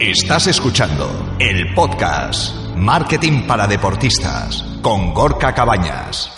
[0.00, 6.32] Estás escuchando el podcast Marketing para Deportistas con Gorka Cabañas.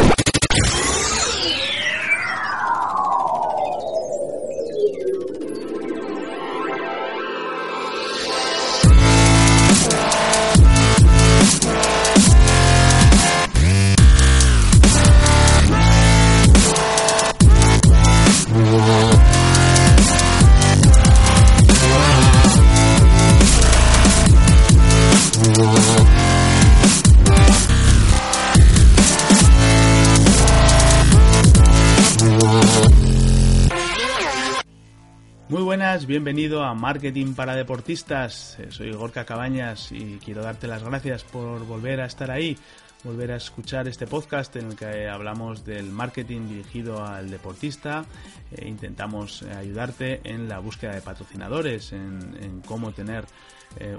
[36.06, 38.58] Bienvenido a Marketing para Deportistas.
[38.58, 42.56] Eh, Soy Gorka Cabañas y quiero darte las gracias por volver a estar ahí,
[43.04, 48.04] volver a escuchar este podcast en el que hablamos del marketing dirigido al deportista.
[48.52, 53.24] Eh, intentamos eh, ayudarte en la búsqueda de patrocinadores, en, en cómo tener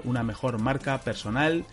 [0.04, 1.64] una mejor marca personal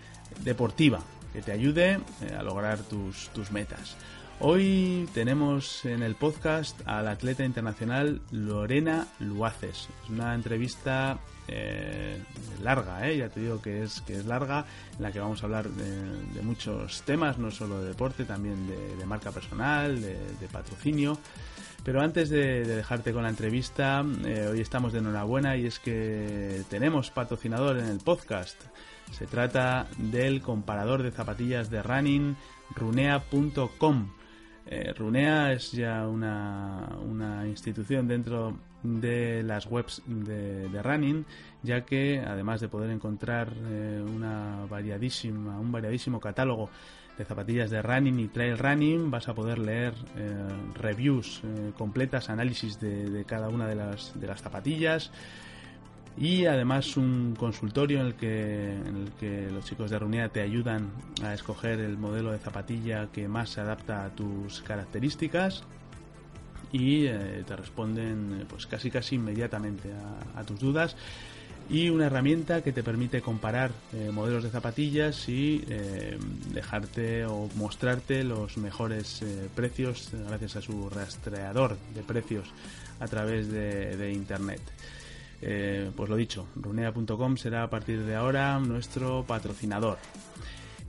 [0.43, 1.01] deportiva
[1.33, 1.99] que te ayude
[2.37, 3.97] a lograr tus, tus metas.
[4.41, 9.89] Hoy tenemos en el podcast a la atleta internacional Lorena Luaces.
[10.01, 12.17] Es una entrevista eh,
[12.63, 13.17] larga, ¿eh?
[13.17, 14.65] ya te digo que es, que es larga,
[14.95, 19.05] en la que vamos a hablar de, muchos temas, no solo de deporte, también de,
[19.05, 21.17] marca personal, de, patrocinio.
[21.83, 25.79] Pero antes de, de, dejarte con la entrevista, eh, hoy estamos de enhorabuena y es
[25.79, 28.55] que tenemos patrocinador en el podcast.
[29.11, 32.37] Se trata del comparador de zapatillas de running
[32.75, 34.18] runea.com.
[34.71, 41.25] Eh, Runea es ya una, una, institución dentro de las webs de, running,
[41.63, 46.69] ya que además de poder encontrar eh, una un variadísimo catálogo
[47.17, 50.37] de zapatillas de running y trail running, vas a poder leer eh,
[50.75, 51.41] reviews
[51.75, 55.11] completas, análisis de, de, cada una de las, de las zapatillas
[56.19, 60.41] y además un consultorio en el que, en el que los chicos de Runea te
[60.41, 60.91] ayudan
[61.23, 65.63] a escoger el modelo de zapatilla que más se adapta a tus características
[66.73, 69.91] y eh, te responden pues casi casi inmediatamente
[70.35, 70.97] a, tus dudas
[71.69, 76.17] y una herramienta que te permite comparar eh, modelos de zapatillas y eh,
[76.51, 79.23] dejarte o mostrarte los mejores
[79.55, 82.49] precios gracias a su rastreador de precios
[82.99, 84.59] a través de internet.
[85.41, 89.97] Eh, pues lo dicho, runea.com será a partir de ahora nuestro patrocinador.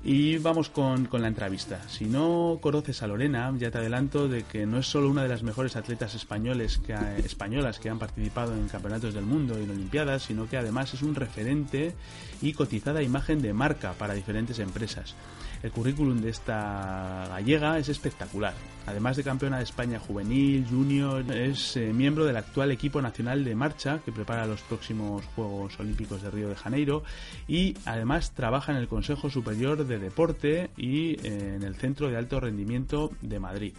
[0.02, 1.86] Y vamos con, con, la entrevista.
[1.88, 5.28] Si no conoces a Lorena, ya te adelanto de que no es solo una de
[5.28, 6.80] las mejores atletas españoles
[7.22, 11.02] españolas que han participado en campeonatos del mundo y en Olimpiadas, sino que además es
[11.02, 11.94] un referente
[12.40, 15.14] y cotizada imagen de marca para diferentes empresas.
[15.62, 18.54] El currículum de esta gallega es espectacular.
[18.86, 23.54] Además de campeona de España juvenil, junior, es eh, miembro del actual equipo nacional de
[23.54, 27.02] marcha que prepara los próximos Juegos Olímpicos de Río de Janeiro
[27.46, 32.16] y además trabaja en el Consejo Superior de Deporte y eh, en el Centro de
[32.16, 33.74] Alto Rendimiento de Madrid.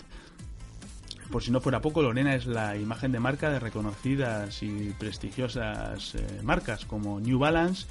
[1.32, 6.16] Por si no fuera poco, Lorena es la imagen de marca de reconocidas y prestigiosas
[6.16, 7.88] eh, marcas como New Balance,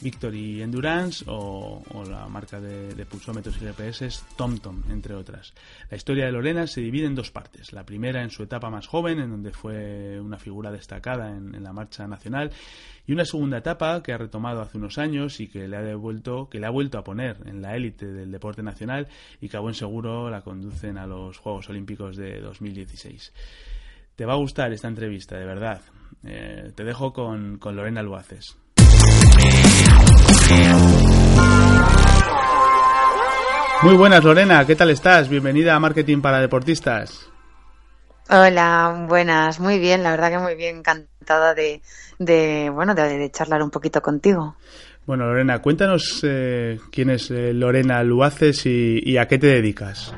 [0.00, 5.52] Victory Endurance o, la marca de, pulsómetros y GPS TomTom, entre otras.
[5.90, 7.72] La historia de Lorena se divide en dos partes.
[7.72, 11.62] La primera en su etapa más joven, en donde fue una figura destacada en, en
[11.62, 12.50] la marcha nacional,
[13.06, 16.48] y una segunda etapa que ha retomado hace unos años y que le ha devuelto,
[16.48, 19.08] que le ha vuelto a poner en la élite del deporte nacional
[19.40, 23.32] y que a buen seguro la conducen a los Juegos Olímpicos de 2016.
[24.16, 25.80] Te va a gustar esta entrevista, de verdad.
[26.24, 28.56] Eh, te dejo con, con Lorena Luaces.
[33.82, 35.28] Muy buenas, Lorena, ¿qué tal estás?
[35.28, 37.30] Bienvenida a Marketing para Deportistas.
[38.28, 41.80] Hola, buenas, muy bien, la verdad que muy bien, encantada de,
[42.18, 44.54] de bueno, de, de, charlar un poquito contigo.
[45.06, 50.14] Bueno, Lorena, cuéntanos eh, quién es eh, Lorena Luaces y, y, a qué te dedicas.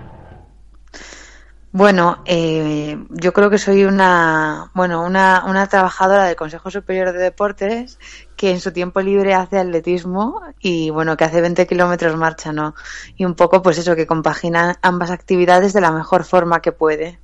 [1.70, 7.18] Bueno, eh, yo creo que soy una, bueno, una, una trabajadora del Consejo Superior de
[7.18, 7.98] Deportes
[8.36, 12.74] que en su tiempo libre hace atletismo y bueno, que hace 20 kilómetros marcha, ¿no?
[13.16, 17.18] Y un poco pues eso, que compagina ambas actividades de la mejor forma que puede.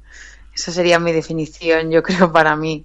[0.55, 2.85] Esa sería mi definición, yo creo, para mí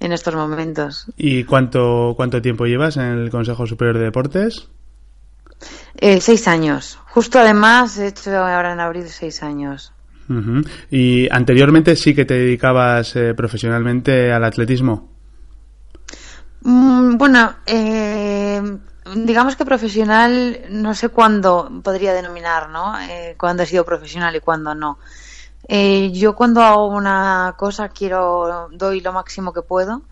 [0.00, 1.06] en estos momentos.
[1.16, 4.68] ¿Y cuánto, cuánto tiempo llevas en el Consejo Superior de Deportes?
[5.96, 6.98] Eh, seis años.
[7.06, 9.92] Justo además he hecho ahora en abril seis años.
[10.90, 15.17] ¿Y anteriormente sí que te dedicabas eh, profesionalmente al atletismo?
[16.62, 18.60] Mm, bueno, eh,
[19.14, 22.98] digamos que profesional, no sé cuándo podría denominar, ¿no?
[23.00, 24.98] Eh, cuándo he sido profesional y cuándo no.
[25.66, 30.02] Eh, yo cuando hago una cosa quiero, doy lo máximo que puedo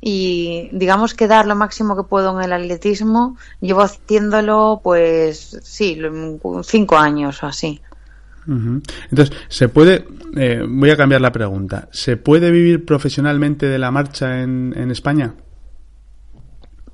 [0.00, 5.98] y digamos que dar lo máximo que puedo en el atletismo, llevo haciéndolo pues sí,
[6.64, 7.80] cinco años o así.
[8.46, 10.06] Entonces, ¿se puede,
[10.36, 14.90] eh, voy a cambiar la pregunta, ¿se puede vivir profesionalmente de la marcha en, en
[14.90, 15.34] España?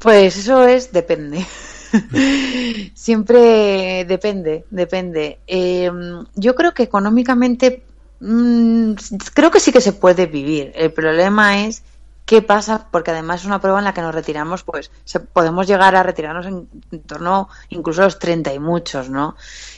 [0.03, 1.47] Pues eso es, depende.
[2.95, 5.39] Siempre depende, depende.
[5.47, 7.85] Em, yo creo que económicamente,
[8.19, 8.95] mm,
[9.33, 10.73] creo que sí que se puede vivir.
[10.75, 11.85] El problema es
[12.27, 14.91] qué pasa, porque además es una prueba en la que nos retiramos, pues
[15.33, 16.69] podemos llegar a retirarnos en,
[17.03, 19.37] torno incluso a los 30 y muchos, ¿no?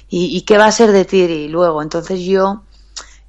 [0.08, 1.82] ¿Y, ¿Y qué va a ser de ti y luego?
[1.82, 2.62] Entonces yo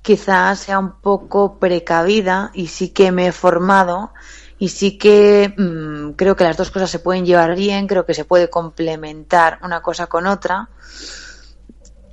[0.02, 4.12] quizás sea un poco precavida y sí que me he formado
[4.58, 8.14] y sí que mm, creo que las dos cosas se pueden llevar bien, creo que
[8.14, 10.70] se puede complementar una cosa con otra.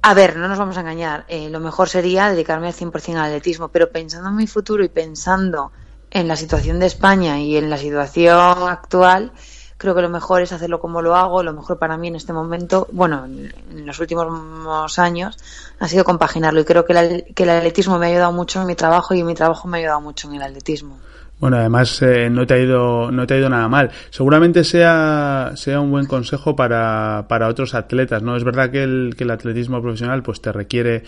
[0.03, 3.27] A ver, no nos vamos a engañar, eh, lo mejor sería dedicarme al 100% al
[3.27, 5.71] atletismo, pero pensando en mi futuro y pensando
[6.11, 9.33] en la situación de España y en la situación actual,
[9.79, 12.33] creo que lo mejor es hacerlo como lo hago, lo mejor para mí en este
[12.33, 15.39] momento, bueno, en los últimos años,
[15.79, 18.75] ha sido compaginarlo y creo que que el atletismo me ha ayudado mucho en mi
[18.75, 20.99] trabajo y mi trabajo me ha ayudado mucho en el atletismo.
[21.43, 23.91] Bueno, además eh, no te ha ido no te ha ido nada mal.
[24.11, 28.37] Seguramente sea sea un buen consejo para, para otros atletas, ¿no?
[28.37, 31.03] Es verdad que el, que el atletismo profesional pues te requiere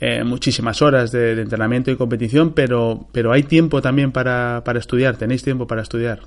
[0.00, 5.18] eh, muchísimas horas de, entrenamiento y competición, pero pero hay tiempo también para, para estudiar.
[5.18, 6.20] Tenéis tiempo para estudiar.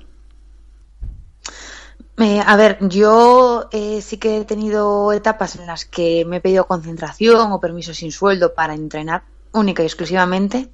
[2.18, 6.68] Eh, a ver, yo sí que he tenido etapas en las que me he pedido
[6.68, 10.70] concentración o permiso sin sueldo para entrenar única y exclusivamente.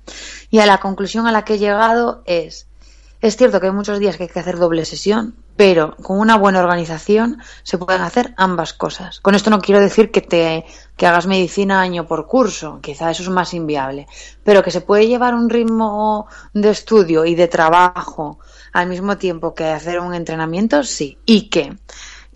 [0.51, 2.69] Y a la conclusión a la que he llegado es,
[3.21, 6.37] es cierto que hay muchos días que hay que hacer doble sesión, pero con una
[6.37, 9.19] buena organización se pueden hacer ambas cosas.
[9.19, 10.65] Con esto no quiero decir que te
[10.97, 14.07] que hagas medicina año por curso, quizá eso es más inviable,
[14.45, 18.39] pero que se puede llevar un ritmo de estudio y de trabajo
[18.73, 21.19] al mismo tiempo que hacer un entrenamiento, sí.
[21.27, 21.77] Y que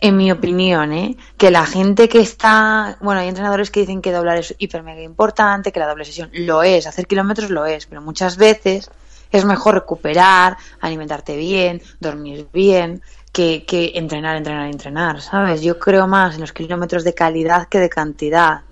[0.03, 1.17] en mi opinión, ¿eh?
[1.39, 5.01] que la gente que está, bueno, hay entrenadores que dicen que doblar es hiper mega
[5.01, 8.91] importante, que la doble sesión lo es, hacer kilómetros lo es, pero muchas veces
[9.31, 13.01] es mejor recuperar, alimentarte bien, dormir bien,
[13.31, 15.63] que, que entrenar, entrenar, entrenar, ¿sabes?
[15.63, 18.63] Yo creo más en los kilómetros de calidad que de cantidad,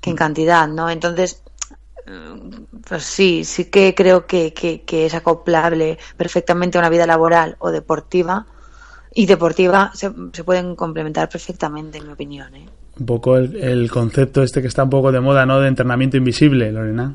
[0.00, 0.88] que en cantidad, ¿no?
[0.88, 1.42] Entonces,
[2.88, 7.56] pues sí, sí que creo que, que, que es acoplable perfectamente a una vida laboral
[7.58, 8.46] o deportiva
[9.18, 12.54] y deportiva se, pueden complementar perfectamente, en mi opinión.
[12.54, 12.68] ¿eh?
[13.00, 15.58] Un poco el, concepto este que está un poco de moda, ¿no?
[15.58, 17.14] De entrenamiento invisible, Lorena.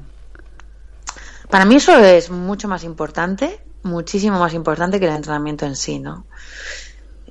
[1.47, 5.99] Para mí eso es mucho más importante, muchísimo más importante que el entrenamiento en sí,
[5.99, 6.25] ¿no?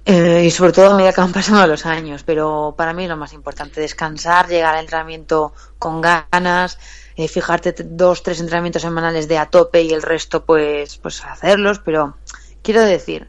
[0.05, 3.09] Eh, y sobre todo a medida que van pasando los años, pero para mí es
[3.09, 6.79] lo más importante, descansar, llegar al entrenamiento con ganas,
[7.17, 11.81] eh, fijarte dos, tres entrenamientos semanales de a tope y el resto pues, pues hacerlos,
[11.81, 12.17] pero
[12.63, 13.29] quiero decir,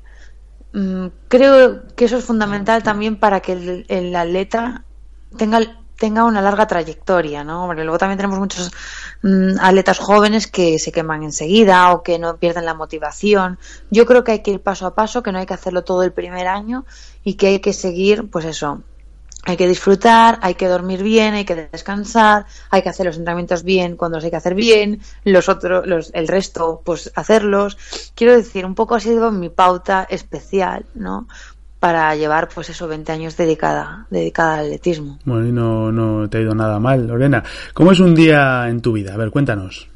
[1.28, 4.84] creo que eso es fundamental también para que el, atleta
[5.38, 5.60] tenga,
[5.98, 7.66] tenga una larga trayectoria, ¿no?
[7.68, 8.72] Porque luego también tenemos muchos
[9.22, 13.60] mm, atletas jóvenes que se queman enseguida o que no pierden la motivación.
[13.90, 16.04] Yo creo que hay que ir paso a paso, que no hay que hacerlo todo
[16.04, 16.86] el primer año
[17.24, 18.82] y que hay que seguir, pues eso,
[19.44, 23.64] hay que disfrutar, hay que dormir bien, hay que descansar, hay que hacer los entrenamientos
[23.64, 27.78] bien cuando los hay que hacer bien, los otros, los, el resto, pues hacerlos.
[28.16, 31.28] Quiero decir, un poco ha sido mi pauta especial, ¿no?
[31.80, 35.18] Para llevar, pues eso, 20 años dedicada, dedicada al atletismo.
[35.26, 37.44] Bueno, y no, no te ha ido nada mal, Lorena.
[37.74, 39.16] ¿Cómo es un día en tu vida?
[39.16, 39.91] A ver, cuéntanos.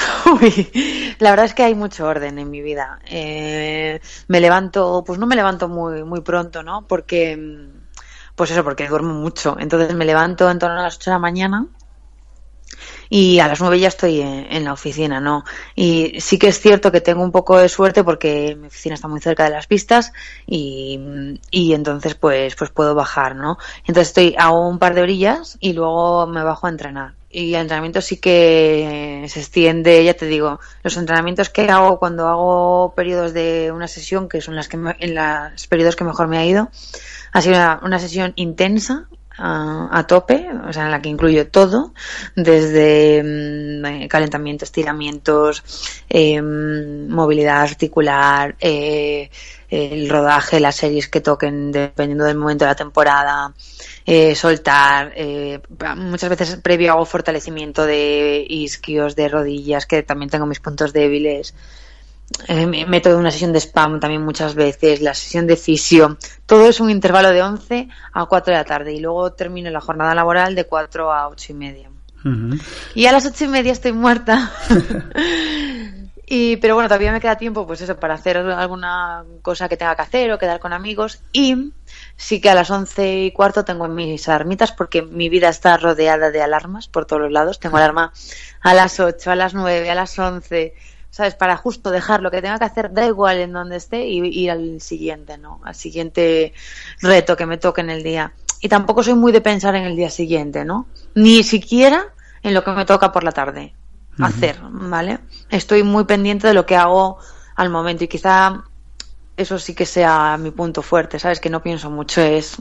[0.40, 3.00] Uy, la verdad es que hay mucho orden en mi vida.
[3.06, 6.86] Eh, me levanto, pues no me levanto muy, muy pronto, ¿no?
[6.86, 7.68] Porque,
[8.34, 9.56] pues eso, porque duermo mucho.
[9.58, 11.66] Entonces me levanto en torno a las 8 de la mañana
[13.08, 15.44] y a las 9 ya estoy en, la oficina, ¿no?
[15.74, 19.08] Y sí que es cierto que tengo un poco de suerte porque mi oficina está
[19.08, 20.12] muy cerca de las pistas
[20.46, 21.00] y,
[21.50, 23.58] y entonces pues, pues puedo bajar, ¿no?
[23.80, 27.60] Entonces estoy, hago un par de orillas y luego me bajo a entrenar y el
[27.62, 33.32] entrenamiento sí que se extiende, ya te digo, los entrenamientos que hago cuando hago periodos
[33.32, 36.70] de una sesión, que son las que en los periodos que mejor me ha ido,
[37.32, 39.06] ha sido una, sesión intensa,
[39.42, 41.94] a, tope, o sea, en la que incluyo todo,
[42.36, 45.62] desde mm, eh, calentamiento, estiramientos,
[46.10, 49.30] em, movilidad articular, eh,
[49.70, 53.54] el rodaje, las series que toquen dependiendo del momento de la temporada,
[54.04, 55.14] eh, soltar,
[55.96, 61.54] muchas veces previo hago fortalecimiento de isquios, de rodillas, que también tengo mis puntos débiles
[62.46, 66.80] eh, método una sesión de spam también muchas veces, la sesión de fisio, todo es
[66.80, 70.54] un intervalo de 11 a 4 de la tarde y luego termino la jornada laboral
[70.54, 71.90] de 4 a 8 y media.
[72.94, 74.52] Y a las 8 y media estoy muerta.
[76.32, 79.96] y, pero bueno, todavía me queda tiempo pues eso, para hacer alguna cosa que tenga
[79.96, 81.72] que hacer o quedar con amigos y
[82.16, 86.30] sí que a las 11 y cuarto tengo mis alarmitas porque mi vida está rodeada
[86.30, 87.58] de alarmas por todos los lados.
[87.58, 88.12] Tengo alarma
[88.60, 90.72] a las 8, a las 9, a las 11
[91.10, 91.34] ¿sabes?
[91.34, 94.52] Para justo dejar lo que tenga que hacer, da igual en donde esté, y ir
[94.52, 95.60] al siguiente, ¿no?
[95.64, 96.54] Al siguiente
[97.00, 98.34] reto que me toque en el día.
[98.60, 100.86] Y tampoco soy muy de pensar en el día siguiente, ¿no?
[101.16, 103.74] Ni siquiera en lo que me toca por la tarde
[104.18, 105.20] hacer, ¿vale?
[105.48, 107.18] Estoy muy pendiente de lo que hago
[107.56, 108.64] al momento y quizá
[109.36, 111.40] eso sí que sea mi punto fuerte, ¿sabes?
[111.40, 112.58] Que no pienso mucho, es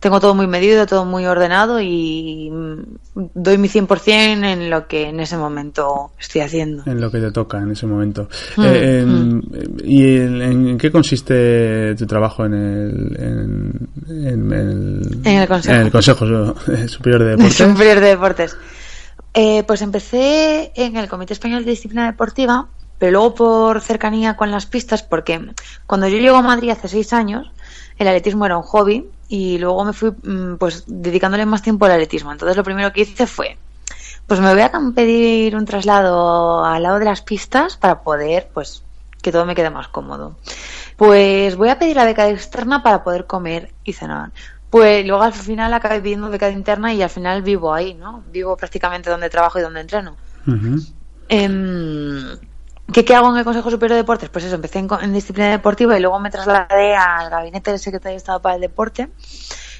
[0.00, 2.50] tengo todo muy medido, todo muy ordenado y
[3.14, 6.82] doy mi 100% en lo que en ese momento estoy haciendo.
[6.86, 8.28] En lo que te toca en ese momento.
[8.56, 9.40] Mm, eh, mm.
[9.84, 13.16] ¿Y en, qué consiste tu trabajo en el,
[14.08, 14.52] en,
[15.24, 16.26] el, Consejo,
[16.88, 17.54] Superior de Deportes?
[17.54, 18.56] Superior de Deportes.
[19.34, 24.50] Eh, pues empecé en el Comité Español de Disciplina Deportiva, pero luego por cercanía con
[24.50, 25.40] las pistas, porque
[25.86, 27.50] cuando yo llego a Madrid hace seis años,
[27.98, 31.92] el atletismo era un hobby y luego me fui mm, pues dedicándole más tiempo al
[31.92, 32.30] atletismo.
[32.30, 33.56] Entonces lo primero que hice fue,
[34.26, 38.82] pues me voy a pedir un traslado al lado de las pistas para poder pues
[39.22, 40.36] que todo me quede más cómodo.
[40.96, 44.30] Pues voy a pedir la beca externa para poder comer y cenar.
[44.72, 48.24] Pues luego al final acabé pidiendo beca interna y al final vivo ahí, ¿no?
[48.32, 50.16] Vivo prácticamente donde trabajo y donde entreno.
[51.28, 54.30] ¿Qué, ¿Qué, hago en el Consejo Superior de Deportes?
[54.30, 58.16] Pues eso, empecé en, disciplina deportiva y luego me trasladé al gabinete del secretario de
[58.16, 59.10] Estado para el Deporte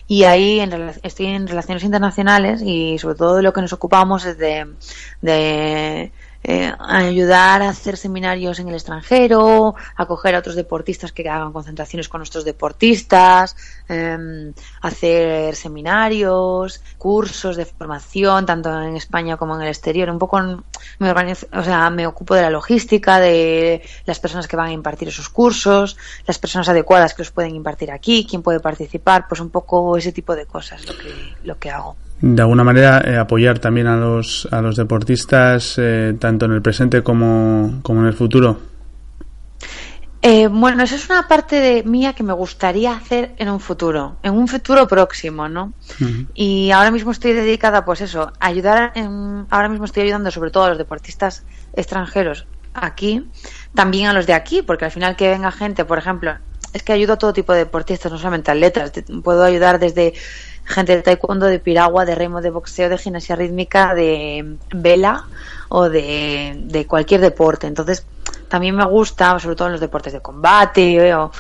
[0.09, 0.61] y ahí
[1.03, 6.13] estoy en relaciones internacionales y sobre todo lo que nos ocupamos es de
[6.45, 12.09] eh, ayudar a hacer seminarios en el extranjero, acoger a otros deportistas que hagan concentraciones
[12.09, 13.57] con nuestros deportistas,
[13.89, 20.11] em, hacer seminarios, cursos de formación, tanto en España como en el exterior.
[20.11, 20.41] Un poco
[20.99, 24.73] me organizo, o sea, me ocupo de la logística, de las personas que van a
[24.73, 25.97] impartir esos cursos,
[26.27, 30.13] las personas adecuadas que los pueden impartir aquí, quién puede participar, pues un poco ese
[30.13, 33.97] tipo de cosas lo que, lo que hago de alguna manera eh, apoyar también a
[33.97, 38.61] los, a los deportistas eh, tanto en el presente como, como en el futuro?
[40.25, 44.19] Eh, bueno, esa es una parte de mía que me gustaría hacer en un futuro,
[44.23, 45.73] en un futuro próximo, ¿no?
[46.33, 50.53] Y ahora mismo estoy dedicada, pues eso, a ayudar, en, ahora mismo estoy ayudando sobre
[50.53, 53.29] todo a los deportistas extranjeros aquí,
[53.75, 56.37] también a los de aquí, porque al final que venga gente, por ejemplo,
[56.73, 58.93] es que ayudo a todo tipo de deportistas, no solamente atletas,
[59.25, 60.15] puedo ayudar desde
[60.65, 65.27] gente de taekwondo, de piragua, de remo, de boxeo, de gimnasia rítmica, de vela
[65.69, 67.67] o de, cualquier deporte.
[67.67, 68.07] Entonces,
[68.49, 71.31] también me gusta, sobre todo en los deportes de combate, o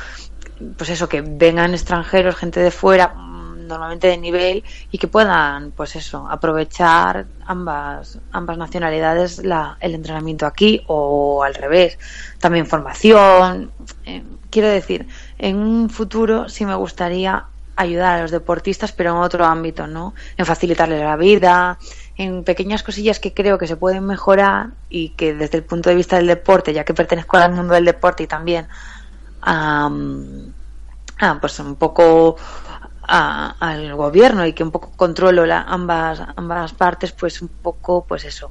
[0.76, 5.96] pues eso, que vengan extranjeros, gente de fuera, normalmente de nivel, y que puedan, pues
[5.96, 11.98] eso, aprovechar ambas, ambas nacionalidades la, el entrenamiento aquí o al revés.
[12.38, 13.70] También formación.
[14.04, 19.16] Eh, quiero decir, en un futuro sí me gustaría ayudar a los deportistas, pero en
[19.16, 20.14] otro ámbito, ¿no?
[20.36, 21.78] En facilitarles la vida,
[22.16, 25.96] en pequeñas cosillas que creo que se pueden mejorar y que desde el punto de
[25.96, 28.68] vista del deporte, ya que pertenezco al mundo del deporte y también
[29.42, 29.90] a,
[31.40, 32.36] pues un poco
[33.08, 38.24] al gobierno y que un poco controlo la, ambas ambas partes, pues un poco, pues
[38.24, 38.50] eso,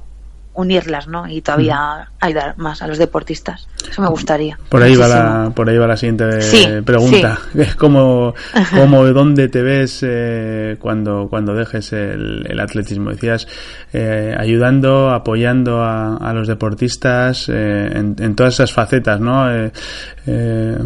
[0.54, 1.26] unirlas, ¿no?
[1.26, 3.68] Y todavía ayudar más a los deportistas.
[3.88, 4.58] Eso me gustaría.
[4.68, 7.38] Por ahí va la, por ahí va la siguiente pregunta.
[7.78, 8.34] ¿Cómo,
[8.70, 13.10] cómo, dónde te ves eh, cuando, cuando dejes el, atletismo?
[13.10, 13.48] Decías,
[13.92, 19.42] eh, ayudando, apoyando a, los deportistas eh, en, todas esas facetas, ¿no?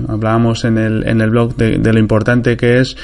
[0.09, 2.97] hablábamos en el, en el blog de, de lo importante que es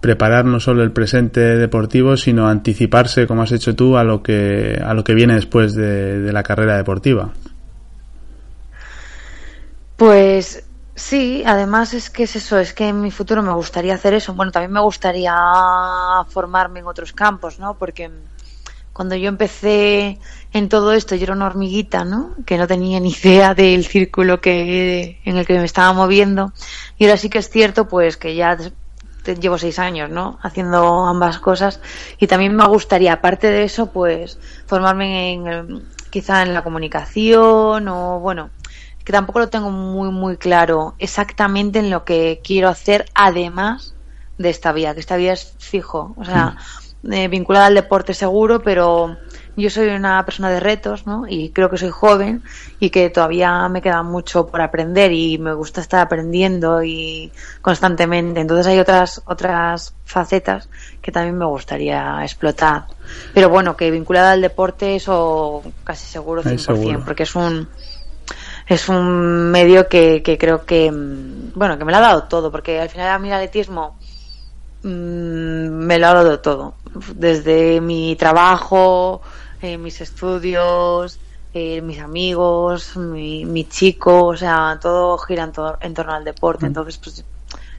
[0.00, 4.80] preparar no solo el presente deportivo, sino anticiparse, como has hecho tú, a lo que,
[4.84, 7.30] a lo que viene después de, la carrera deportiva.
[9.96, 14.14] Pues sí, además es que es eso, es que en mi futuro me gustaría hacer
[14.14, 14.34] eso.
[14.34, 15.34] Bueno, también me gustaría
[16.28, 17.74] formarme en otros campos, ¿no?
[17.78, 18.10] Porque
[18.92, 20.18] cuando yo empecé
[20.52, 22.34] en todo esto, yo era una hormiguita, ¿no?
[22.44, 26.52] Que no tenía ni idea del círculo que en el que me estaba moviendo.
[26.98, 28.56] Y ahora sí que es cierto, pues que ya
[29.34, 30.38] llevo seis años, ¿no?
[30.42, 31.80] Haciendo ambas cosas
[32.18, 38.20] y también me gustaría, aparte de eso, pues formarme en, quizá en la comunicación o
[38.20, 38.50] bueno,
[39.04, 43.94] que tampoco lo tengo muy muy claro exactamente en lo que quiero hacer además
[44.38, 46.56] de esta vía, que esta vía es fijo, o sea,
[47.02, 47.12] mm.
[47.12, 49.16] eh, vinculada al deporte seguro, pero
[49.62, 51.24] yo soy una persona de retos, ¿no?
[51.28, 52.42] Y creo que soy joven
[52.78, 57.32] y que todavía me queda mucho por aprender y me gusta estar aprendiendo y
[57.62, 58.40] constantemente.
[58.40, 60.68] Entonces hay otras otras facetas
[61.00, 62.86] que también me gustaría explotar.
[63.32, 67.68] Pero bueno, que vinculada al deporte eso casi seguro 100%, porque es un
[68.66, 72.78] es un medio que, que creo que bueno, que me lo ha dado todo, porque
[72.80, 73.98] al final a mí el atletismo
[74.82, 76.74] mm, me lo ha dado todo,
[77.14, 79.22] desde mi trabajo,
[79.66, 81.18] eh, mis estudios,
[81.52, 86.64] eh, mis amigos, mi, mi, chico, o sea, todo gira en, en torno al deporte.
[86.64, 86.68] Mm.
[86.68, 87.24] Entonces, pues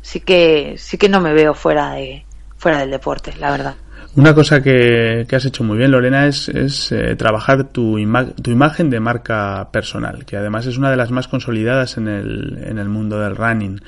[0.01, 2.25] sí que sí que no me veo fuera de
[2.57, 3.75] fuera del deporte, la verdad.
[4.15, 7.97] Una cosa que, que has hecho muy bien, Lorena, es, es eh, trabajar tu,
[8.41, 12.63] tu imagen de marca personal, que además es una de las más consolidadas en el,
[12.63, 13.79] en el mundo del running.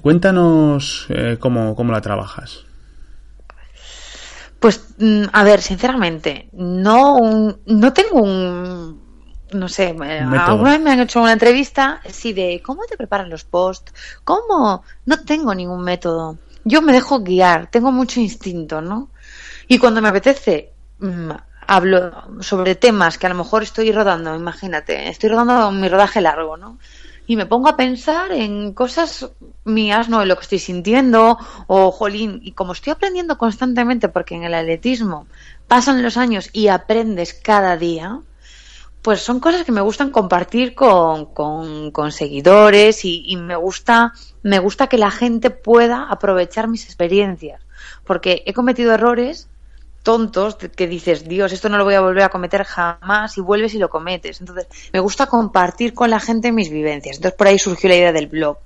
[0.00, 1.06] cuéntanos
[1.38, 2.64] cómo, cómo la trabajas.
[4.62, 7.18] Pues, mm, a ver, sinceramente, no,
[7.66, 9.02] no tengo un,
[9.52, 13.42] no sé, alguna vez me han hecho una entrevista, sí, de cómo te preparan los
[13.42, 13.92] posts,
[14.22, 16.38] cómo, no tengo ningún método.
[16.62, 19.10] Yo me dejo guiar, tengo mucho instinto, ¿no?
[19.66, 21.32] Y cuando me apetece, mm,
[21.66, 26.56] hablo sobre temas que a lo mejor estoy rodando, imagínate, estoy rodando mi rodaje largo,
[26.56, 26.78] ¿no?
[27.26, 29.30] Y me pongo a pensar en cosas
[29.64, 30.22] mías, ¿no?
[30.22, 34.54] En lo que estoy sintiendo, o jolín, y como estoy aprendiendo constantemente, porque en el
[34.54, 35.26] atletismo
[35.68, 38.20] pasan los años y aprendes cada día,
[39.02, 44.12] pues son cosas que me gustan compartir con, con, seguidores y, y, me gusta,
[44.42, 47.62] me gusta que la gente pueda aprovechar mis experiencias,
[48.04, 49.48] porque he cometido errores
[50.02, 53.74] tontos que dices, Dios, esto no lo voy a volver a cometer jamás y vuelves
[53.74, 54.40] y lo cometes.
[54.40, 57.16] Entonces, me gusta compartir con la gente mis vivencias.
[57.16, 58.58] Entonces, por ahí surgió la idea del blog.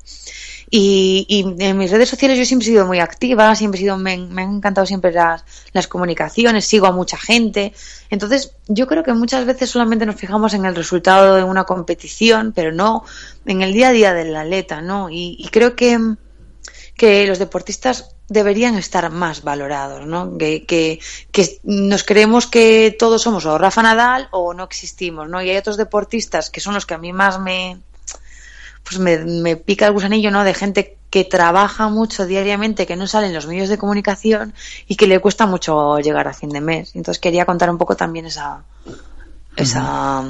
[0.68, 4.14] Y, en mis redes sociales yo siempre he sido muy activa, siempre he sido, me,
[4.14, 7.72] han encantado siempre las, las comunicaciones, sigo a mucha gente.
[8.10, 12.52] Entonces, yo creo que muchas veces solamente nos fijamos en el resultado de una competición,
[12.52, 13.04] pero no
[13.44, 15.08] en el día a día del atleta, ¿no?
[15.08, 15.98] Y, y creo que,
[16.96, 20.36] que los deportistas deberían estar más valorados, ¿no?
[20.36, 21.00] Que, que,
[21.62, 25.42] nos creemos que todos somos o Rafa Nadal o no existimos, ¿no?
[25.42, 27.78] Y hay otros deportistas que son los que a mí más me
[28.82, 30.44] pues me, me pica el gusanillo, ¿no?
[30.44, 34.54] De gente que trabaja mucho diariamente, que no sale en los medios de comunicación
[34.86, 36.94] y que le cuesta mucho llegar a fin de mes.
[36.94, 38.62] Entonces quería contar un poco también esa
[39.56, 40.22] esa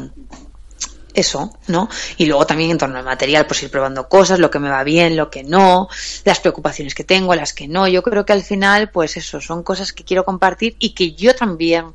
[1.17, 1.89] eso, ¿no?
[2.17, 4.85] Y luego también en torno al material, pues ir probando cosas, lo que me va
[4.85, 5.89] bien, lo que no,
[6.25, 7.89] las preocupaciones que tengo, las que no.
[7.89, 11.35] Yo creo que al final, pues eso, son cosas que quiero compartir y que yo
[11.35, 11.95] también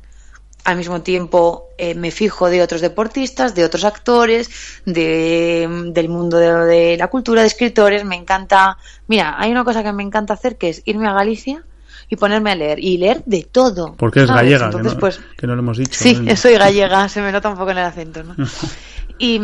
[0.64, 4.50] al mismo tiempo eh, me fijo de otros deportistas, de otros actores,
[4.84, 8.04] de, del mundo de, la cultura, de escritores.
[8.04, 8.76] Me encanta.
[9.08, 11.64] Mira, hay una cosa que me encanta hacer que es irme a Galicia
[12.08, 13.94] y ponerme a leer y leer de todo.
[13.96, 15.98] Porque es gallega, Entonces, pues, que no lo hemos dicho.
[15.98, 18.36] Sí, soy gallega, se me nota un poco en el acento, ¿no?
[19.22, 19.40] Y,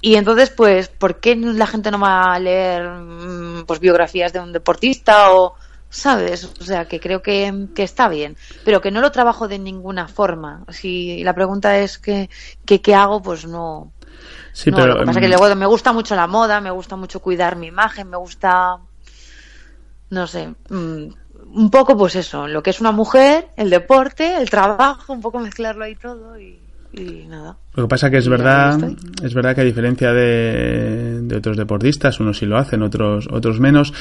[0.00, 4.40] y entonces, pues, ¿por qué la gente no va a leer mm, pues biografías de
[4.40, 5.54] un deportista o,
[5.90, 6.50] ¿sabes?
[6.58, 10.08] O sea, que creo que, que, está bien, pero que no lo trabajo de ninguna
[10.08, 10.64] forma.
[10.70, 12.30] Si la pregunta es que,
[12.64, 13.92] qué hago, pues no.
[14.54, 16.70] Sí, pero, lo que pasa es que mm, luego me gusta mucho la moda, me
[16.70, 18.78] gusta mucho cuidar mi imagen, me gusta,
[20.08, 21.08] no sé, mm,
[21.52, 25.38] un poco pues eso, lo que es una mujer, el deporte, el trabajo, un poco
[25.38, 26.58] mezclarlo ahí todo y,
[26.94, 27.58] y nada.
[27.76, 28.78] Lo que pasa que es verdad,
[29.22, 33.60] es verdad que a diferencia de, de, otros deportistas, unos sí lo hacen, otros, otros
[33.60, 33.92] menos.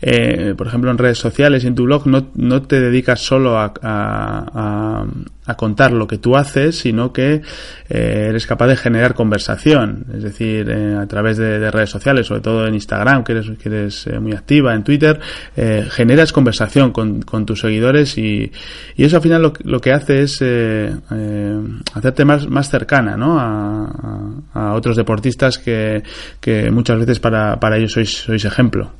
[0.00, 3.58] Eh, por ejemplo, en redes sociales y en tu blog no, no te dedicas solo
[3.58, 5.04] a, a,
[5.46, 7.42] a, contar lo que tú haces, sino que
[7.88, 10.06] eh, eres capaz de generar conversación.
[10.14, 13.50] Es decir, eh, a través de, de, redes sociales, sobre todo en Instagram, que eres,
[13.60, 15.18] que eres muy activa, en Twitter,
[15.90, 18.52] generas conversación con, con, tus seguidores y,
[18.96, 20.42] y eso al final lo, lo que hace es
[21.94, 23.23] hacerte más, más cercana, ¿no?
[23.32, 26.02] A, otros deportistas que,
[26.70, 28.90] muchas veces para, para ellos sois, sois ejemplo.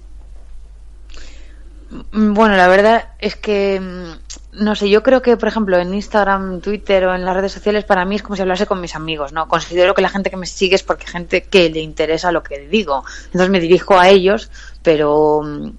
[2.12, 6.60] Bueno, la verdad es que mm, no sé, yo creo que, por ejemplo, en Instagram,
[6.60, 9.32] Twitter o en las redes sociales, para mí es como si hablase con mis amigos,
[9.32, 9.48] ¿no?
[9.48, 12.68] Considero que la gente que me sigue es porque gente que le interesa lo que
[12.68, 13.04] digo.
[13.26, 14.50] Entonces me dirijo a ellos,
[14.82, 15.70] pero mm,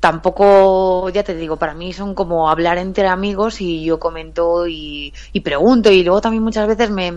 [0.00, 5.12] tampoco, ya te digo, para mí son como hablar entre amigos y yo comento y,
[5.32, 7.12] y pregunto y luego también muchas veces me,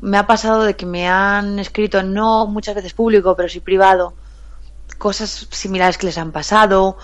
[0.00, 4.14] me ha pasado de que me han escrito, no muchas veces público, pero sí privado,
[4.98, 6.96] cosas similares que les han pasado.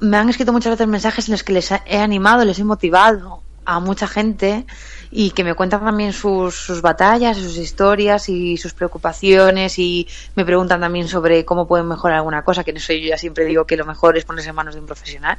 [0.00, 3.42] me han escrito muchas veces mensajes en los que les he animado, les he motivado
[3.64, 4.66] a mucha gente
[5.10, 10.44] y que me cuentan también sus, sus batallas, sus historias y sus preocupaciones y me
[10.44, 13.64] preguntan también sobre cómo pueden mejorar alguna cosa, que no soy yo ya siempre digo
[13.64, 15.38] que lo mejor es ponerse en manos de un profesional,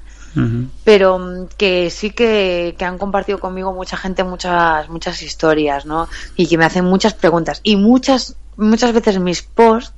[0.84, 6.08] pero mm, que sí que, que, han compartido conmigo mucha gente muchas muchas historias, ¿no?
[6.36, 7.60] Y que me hacen muchas preguntas.
[7.64, 9.94] Y muchas muchas veces mis posts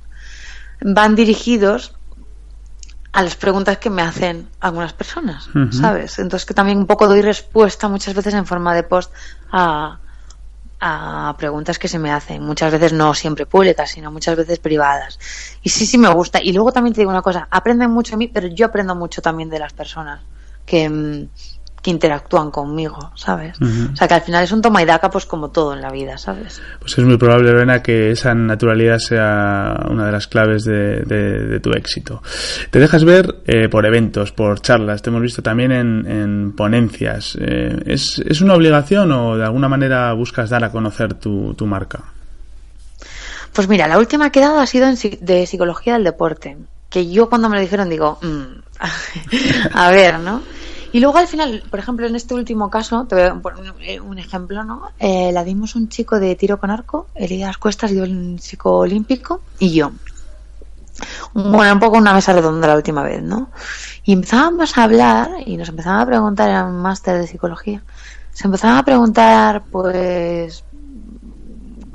[0.80, 1.94] van dirigidos
[3.12, 6.18] a las preguntas que me hacen algunas personas, ¿sabes?
[6.18, 9.12] Entonces que también un poco doy respuesta muchas veces en forma de post
[9.50, 9.98] a,
[10.80, 15.18] a preguntas que se me hacen, muchas veces no siempre públicas, sino muchas veces privadas.
[15.62, 16.40] Y sí, sí me gusta.
[16.42, 19.20] Y luego también te digo una cosa, aprenden mucho de mí, pero yo aprendo mucho
[19.20, 20.22] también de las personas
[20.64, 21.28] que, mm,
[21.82, 23.58] que interactúan conmigo, ¿sabes?
[23.60, 25.90] O sea, que al final es un toma y daca, pues como todo en la
[25.90, 26.62] vida, ¿sabes?
[26.78, 31.58] Pues es muy probable, Lorena, que esa naturalidad sea una de las claves de, de,
[31.58, 32.22] tu éxito.
[32.70, 37.36] Te dejas ver eh, por eventos, por charlas, te hemos visto también en, en ponencias.
[37.40, 41.66] Eh, ¿es, ¿Es una obligación o de alguna manera buscas dar a conocer tu, tu
[41.66, 42.04] marca?
[43.52, 46.56] Pues mira, la última que he dado ha sido en, de psicología del deporte,
[46.88, 50.42] que yo cuando me lo dijeron digo, mm, a ver, ¿no?
[50.92, 54.18] Y luego al final, por ejemplo, en este último caso, te voy a poner un
[54.18, 54.90] ejemplo, ¿no?
[54.98, 59.40] Eh, la dimos un chico de tiro con arco, Elías Cuestas dio el chico olímpico
[59.58, 59.92] y yo.
[61.32, 63.50] Bueno, un poco una mesa redonda la última vez, ¿no?
[64.04, 67.82] Y empezábamos a hablar y nos empezaban a preguntar, era un máster de psicología,
[68.32, 70.64] se empezaban a preguntar, pues,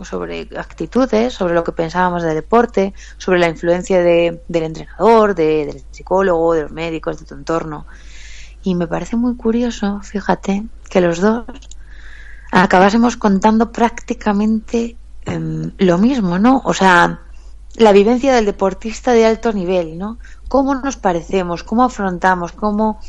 [0.04, 5.68] sobre actitudes, sobre lo que pensábamos del deporte, sobre la influencia de, del entrenador, de,
[5.68, 7.86] del psicólogo, de los médicos, de tu entorno.
[8.68, 11.46] Y me parece muy curioso, fíjate, que los dos
[12.52, 16.62] acabásemos contando prácticamente em, lo mismo, ¿no?
[16.66, 17.22] O sea,
[17.76, 20.18] la vivencia del deportista de alto nivel, ¿no?
[20.50, 23.00] Cómo nos parecemos, cómo afrontamos, cómo...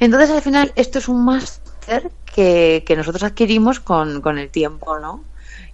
[0.00, 4.98] Entonces, al final, esto es un máster que, que nosotros adquirimos con, con el tiempo,
[4.98, 5.22] ¿no?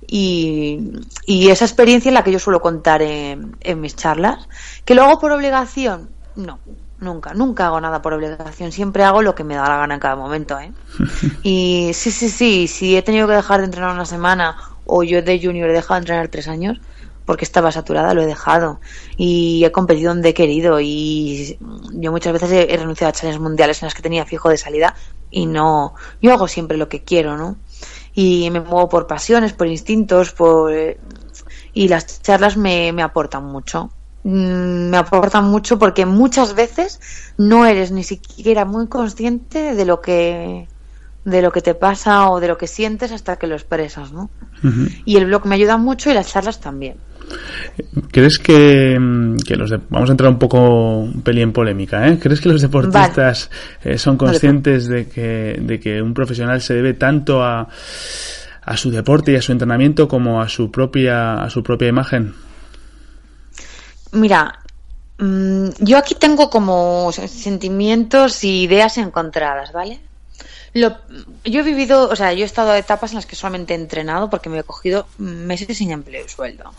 [0.08, 0.90] Y,
[1.24, 4.48] y, esa experiencia es la que yo suelo contar en, en mis charlas.
[4.84, 6.10] ¿Que lo hago por obligación?
[6.34, 6.58] No,
[7.04, 10.00] Nunca, nunca hago nada por obligación, siempre hago lo que me da la gana en
[10.00, 10.72] cada momento, ¿eh?
[11.42, 15.20] Y sí, sí, sí, si he tenido que dejar de entrenar una semana o yo
[15.20, 16.80] de junior he dejado de entrenar tres años
[17.26, 18.80] porque estaba saturada, lo he dejado
[19.18, 21.58] y he competido donde he querido y
[21.92, 24.94] yo muchas veces he, renunciado a challenges mundiales en las que tenía fijo de salida
[25.30, 27.56] y no, yo hago siempre lo que quiero, ¿no?
[28.14, 30.72] Y me muevo por pasiones, por instintos, por...
[31.74, 33.90] y las charlas me, me aportan mucho.
[34.24, 36.98] Mm, me aportan mucho porque muchas veces
[37.36, 40.66] no eres ni siquiera muy consciente de lo que
[41.26, 44.30] de lo que te pasa o de lo que sientes hasta que lo expresas, ¿no?
[45.04, 46.96] Y el blog me ayuda mucho y las charlas también.
[48.10, 52.18] ¿Crees que, mm, que los vamos a entrar un poco un pelín en polémica, ¿eh?
[52.18, 53.50] ¿Crees que los deportistas
[53.82, 57.68] eh, son conscientes de que de que un profesional se debe tanto a
[58.66, 62.32] a su deporte y a su entrenamiento como a su propia a su propia imagen?
[64.14, 64.60] Mira,
[65.18, 70.00] mm, yo aquí tengo como sentimientos y ideas encontradas, ¿vale?
[70.72, 70.96] Lo,
[71.44, 73.76] yo he vivido, o sea, yo he estado a etapas en las que solamente he
[73.76, 76.72] entrenado porque me he cogido meses sin empleo y sueldo.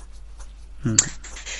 [0.84, 0.95] Mm.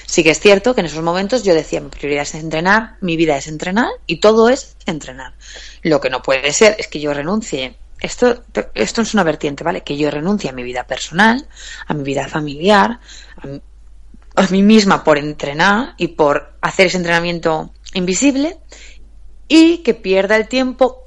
[0.06, 3.18] Sí que es cierto que en esos momentos yo decía, mi prioridad es entrenar, mi
[3.18, 5.34] vida es entrenar y todo es entrenar.
[5.82, 7.76] Lo que no puede ser es que yo renuncie.
[8.00, 9.82] Esto, esto es una vertiente, ¿vale?
[9.82, 11.48] Que yo renuncie a mi vida personal,
[11.88, 13.00] a mi vida familiar,
[13.38, 13.62] a mi,
[14.36, 18.58] a mí misma por entrenar y por hacer ese entrenamiento invisible
[19.48, 21.06] y que pierda el tiempo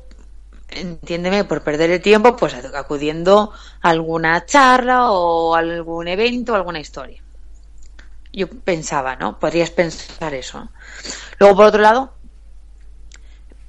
[0.70, 6.80] entiéndeme, por perder el tiempo, pues acudiendo a alguna charla o algún evento o alguna
[6.80, 7.22] historia.
[8.32, 9.38] Yo pensaba, ¿no?
[9.38, 10.68] Podrías pensar eso.
[11.38, 12.14] Luego, por otro lado,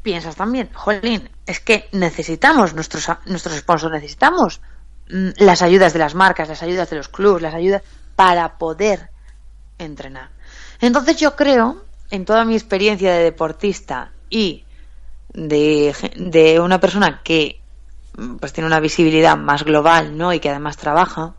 [0.01, 4.61] piensas también, jolín, es que necesitamos nuestros, nuestros sponsors, necesitamos
[5.09, 7.81] mm, las ayudas de las marcas, las ayudas de los clubes, las ayudas
[8.15, 9.09] para poder
[9.79, 10.29] entrenar.
[10.81, 14.65] Entonces yo creo, en toda mi experiencia de deportista y
[15.33, 17.61] de, una persona que
[18.39, 20.33] pues tiene una visibilidad más global, ¿no?
[20.33, 21.35] Y que además trabaja,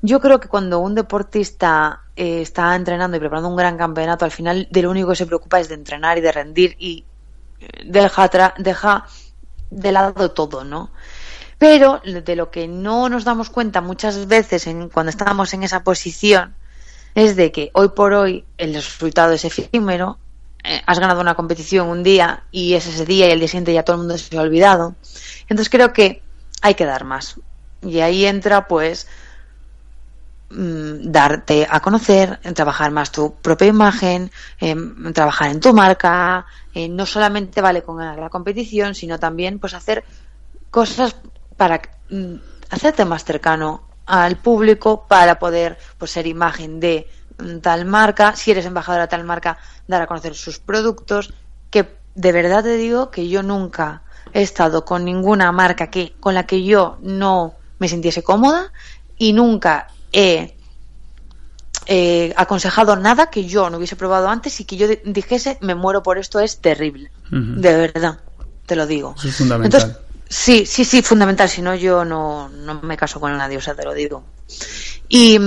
[0.00, 4.30] yo creo que cuando un deportista eh, está entrenando y preparando un gran campeonato, al
[4.30, 7.04] final de lo único que se preocupa es de entrenar y de rendir y
[7.60, 9.06] eh, deja, deja
[9.70, 10.90] de lado todo, ¿no?
[11.58, 15.84] Pero de lo que no nos damos cuenta muchas veces en, cuando estamos en esa
[15.84, 16.56] posición
[17.14, 20.18] es de que hoy por hoy el resultado es efímero,
[20.64, 23.72] eh, has ganado una competición un día y es ese día y el día siguiente
[23.72, 24.94] ya todo el mundo se ha olvidado.
[25.42, 26.22] Entonces creo que
[26.60, 27.40] hay que dar más.
[27.82, 29.08] Y ahí entra pues
[30.50, 37.06] mm, darte a conocer, trabajar más tu propia imagen, en trabajar en tu marca, no
[37.06, 40.04] solamente vale con ganar la competición, sino también pues hacer
[40.70, 41.16] cosas
[41.56, 42.36] para mm,
[42.70, 48.50] hacerte más cercano al público para poder pues ser imagen de mm, tal marca, si
[48.50, 51.32] eres embajadora de tal marca, dar a conocer sus productos,
[51.70, 56.34] que de verdad te digo que yo nunca he estado con ninguna marca que con
[56.34, 58.72] la que yo no me sintiese cómoda
[59.18, 60.54] y nunca he
[62.36, 66.18] aconsejado nada que yo no hubiese probado antes y que yo dijese me muero por
[66.18, 68.20] esto es terrible de verdad
[68.66, 69.14] te lo digo.
[69.24, 70.01] Es fundamental
[70.32, 73.74] sí sí sí fundamental si no yo no, no me caso con nadie o sea
[73.74, 74.24] te lo digo.
[75.08, 75.38] Y,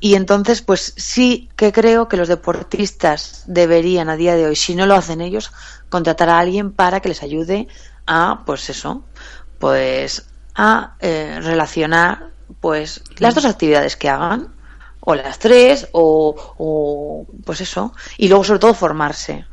[0.00, 4.74] y, entonces, pues sí que creo que los deportistas deberían a día de hoy, si
[4.74, 5.52] no lo hacen ellos,
[5.88, 7.66] contratar a alguien para que les ayude
[8.06, 9.04] a, pues eso,
[9.58, 12.30] pues a eh, relacionar
[12.60, 14.54] pues las dos actividades que hagan
[15.00, 19.46] o las tres o, pues eso y luego sobre todo formarse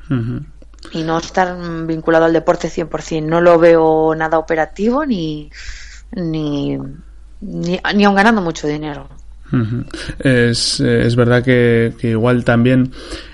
[0.91, 5.49] y no estar vinculado al deporte 100% no lo veo nada operativo ni
[6.15, 6.77] ni
[7.41, 9.07] ni, ni aun ganando mucho dinero.
[10.19, 12.91] Es, es, verdad que, igual también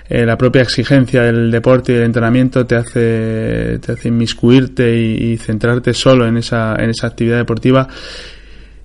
[0.08, 5.36] eh, la propia exigencia del deporte y del entrenamiento te hace, te hace inmiscuirte y,
[5.38, 7.88] centrarte solo en esa, en esa actividad deportiva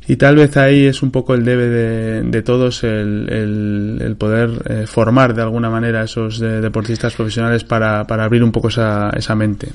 [0.10, 5.36] y tal vez ahí es un poco el debe de, todos el, poder eh, formar
[5.36, 9.68] de alguna manera a esos deportistas profesionales para, para abrir un poco esa, esa mente.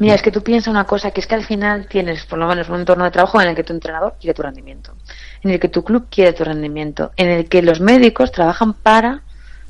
[0.00, 2.48] Mira, es que tú piensas una cosa, que es que al final tienes por lo
[2.48, 4.96] menos un entorno de trabajo en el que tu entrenador quiere tu rendimiento,
[5.44, 9.22] en el que tu club quiere tu rendimiento, en el que los médicos trabajan para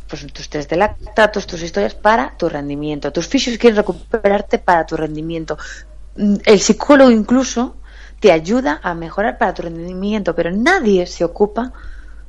[0.09, 4.87] pues tus test de lactatos, tus historias para tu rendimiento, tus fisios quieren recuperarte para
[4.87, 5.59] tu rendimiento.
[6.17, 7.77] El psicólogo incluso
[8.21, 11.73] te ayuda a mejorar para tu rendimiento, pero nadie se ocupa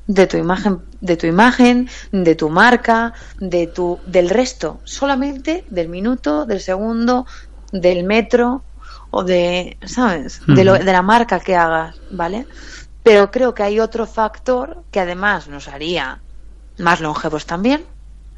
[0.07, 5.87] de tu imagen, de tu imagen, de tu marca, de tu, del resto, solamente del
[5.87, 7.27] minuto, del segundo,
[7.71, 8.63] del metro
[9.11, 10.41] o de, ¿sabes?
[10.47, 12.47] De, lo, de la marca que hagas, ¿vale?
[13.03, 16.21] Pero creo que hay otro factor que además nos haría
[16.77, 17.85] más longevos también,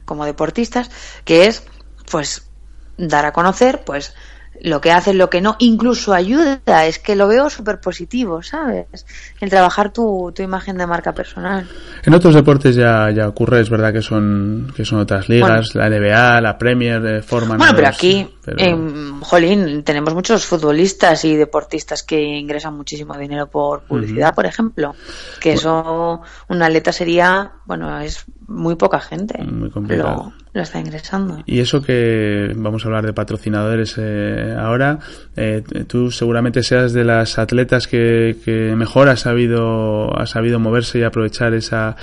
[0.06, 0.90] como deportistas,
[1.24, 1.64] que es,
[2.10, 2.50] pues,
[2.98, 4.14] dar a conocer, pues,
[4.64, 9.06] lo que hace, lo que no, incluso ayuda, es que lo veo súper positivo, ¿sabes?
[9.40, 11.68] El trabajar tu, tu, imagen de marca personal.
[12.04, 15.90] En otros deportes ya, ya ocurre, es verdad que son, que son otras ligas, la
[15.90, 22.04] NBA, la Premier, de forma Bueno, pero aquí, en Jolín, tenemos muchos futbolistas y deportistas
[22.04, 24.96] que ingresan muchísimo dinero por publicidad, por ejemplo,
[25.40, 29.44] que eso, un atleta sería, bueno, es muy poca gente.
[29.44, 30.34] Muy complicado.
[30.54, 31.44] Lo, está ingresando.
[31.46, 35.00] Y eso que vamos a hablar de patrocinadores eh, ahora,
[35.36, 41.00] eh, tú seguramente seas de las atletas que, que, mejor ha sabido, ha sabido moverse
[41.00, 41.96] y aprovechar esa,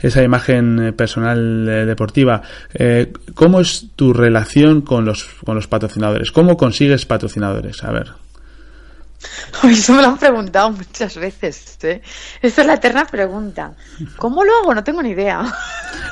[0.00, 2.42] esa imagen eh, personal deportiva.
[3.34, 6.30] ¿Cómo es tu relación con los, con los patrocinadores?
[6.30, 7.82] ¿Cómo consigues patrocinadores?
[7.84, 8.12] A ver.
[9.64, 11.78] Eso me lo han preguntado muchas veces.
[11.82, 12.02] ¿eh?
[12.42, 13.72] Esta es la eterna pregunta.
[14.16, 14.74] ¿Cómo lo hago?
[14.74, 15.44] No tengo ni idea.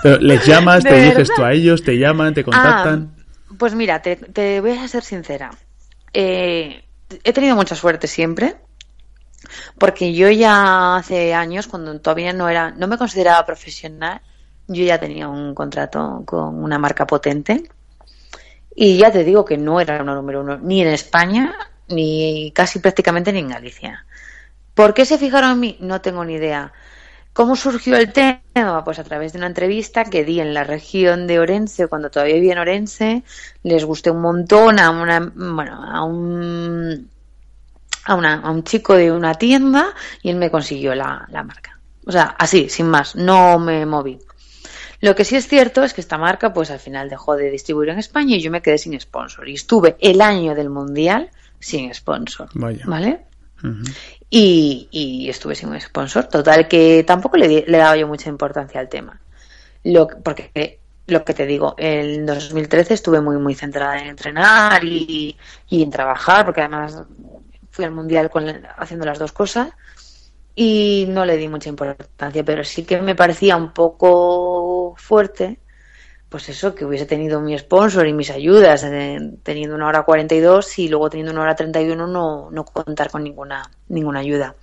[0.03, 3.15] Pero les llamas, te dices tú a ellos, te llaman, te contactan.
[3.17, 5.51] Ah, pues mira, te, voy a ser sincera.
[6.13, 6.85] Eh,
[7.25, 8.57] he tenido mucha suerte siempre.
[9.77, 14.21] Porque yo ya hace años, cuando todavía no era, no me consideraba profesional,
[14.69, 17.69] yo ya tenía un contrato con una marca potente.
[18.75, 21.55] Y ya te digo que no era una número uno ni en España
[21.89, 24.07] ni casi prácticamente ni en Galicia.
[24.75, 25.77] ¿Por qué se fijaron en mí?
[25.81, 26.73] No tengo ni idea.
[27.33, 28.85] ¿Cómo surgió el tema?
[28.85, 32.35] Pues a través de una entrevista que di en la región de Orense, cuando todavía
[32.35, 33.23] vivía en Orense,
[33.63, 37.09] les gusté un montón a una, bueno, a un,
[38.05, 41.79] a, una, a un chico de una tienda y él me consiguió la, la marca.
[42.05, 44.19] O sea, así, sin más, no me moví.
[45.01, 47.89] Lo que sí es cierto es que esta marca, pues al final dejó de distribuir
[47.89, 49.49] en España y yo me quedé sin sponsor.
[49.49, 52.49] Y estuve el año del Mundial sin sponsor.
[52.85, 53.21] ¿Vale?
[54.31, 56.25] Y, estuve sin un sponsor.
[56.25, 59.21] Total, que tampoco le, le daba yo mucha importancia al tema.
[59.85, 65.37] Lo, porque lo que te digo, en 2013 estuve muy, muy centrada en entrenar y,
[65.71, 67.03] en trabajar, porque además
[67.71, 68.47] fui al mundial con,
[68.77, 69.71] haciendo las dos cosas
[70.55, 75.59] y no le di mucha importancia, pero sí que me parecía un poco fuerte
[76.33, 78.85] pues eso, que hubiese tenido mi sponsor y mis ayudas,
[79.45, 83.71] teniendo una hora 42 y luego teniendo una hora 31 no, no contar con ninguna,
[83.89, 84.57] ninguna ayuda.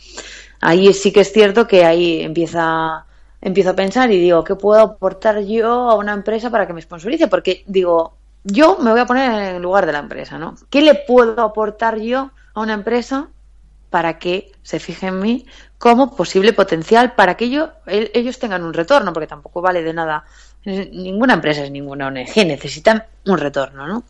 [0.59, 3.05] Ahí sí que es cierto que ahí empieza,
[3.39, 6.81] empiezo a pensar y digo, ¿qué puedo aportar yo a una empresa para que me
[6.81, 7.27] sponsorice?
[7.27, 10.55] Porque digo, yo me voy a poner en el lugar de la empresa, ¿no?
[10.69, 13.29] ¿Qué le puedo aportar yo a una empresa
[13.89, 15.45] para que se fije en mí
[15.77, 20.25] como posible potencial para que ellos tengan un retorno, porque tampoco vale de nada.
[20.65, 24.03] Ninguna empresa es ninguna ONG, necesitan un retorno, ¿no?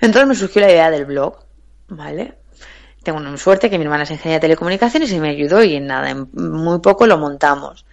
[0.00, 1.38] Entonces me surgió la idea del blog,
[1.88, 2.34] ¿vale?
[3.02, 5.86] Tengo una suerte que mi hermana es ingeniera de telecomunicaciones y me ayudó y en
[5.86, 7.84] nada, en muy poco lo montamos.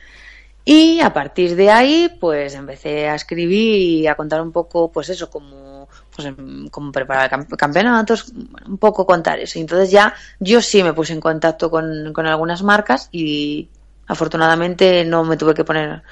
[0.65, 5.09] Y a partir de ahí, pues empecé a escribir y a contar un poco, pues
[5.09, 8.31] eso, como, pues, em, como preparar campeonatos,
[8.67, 9.57] un poco contar eso.
[9.57, 13.69] Y entonces ya yo sí me puse en contacto con, con algunas marcas y
[14.07, 16.03] afortunadamente no me tuve que poner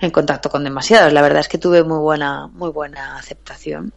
[0.00, 1.12] en contacto con demasiados.
[1.12, 3.92] La verdad es que tuve muy buena, muy buena aceptación.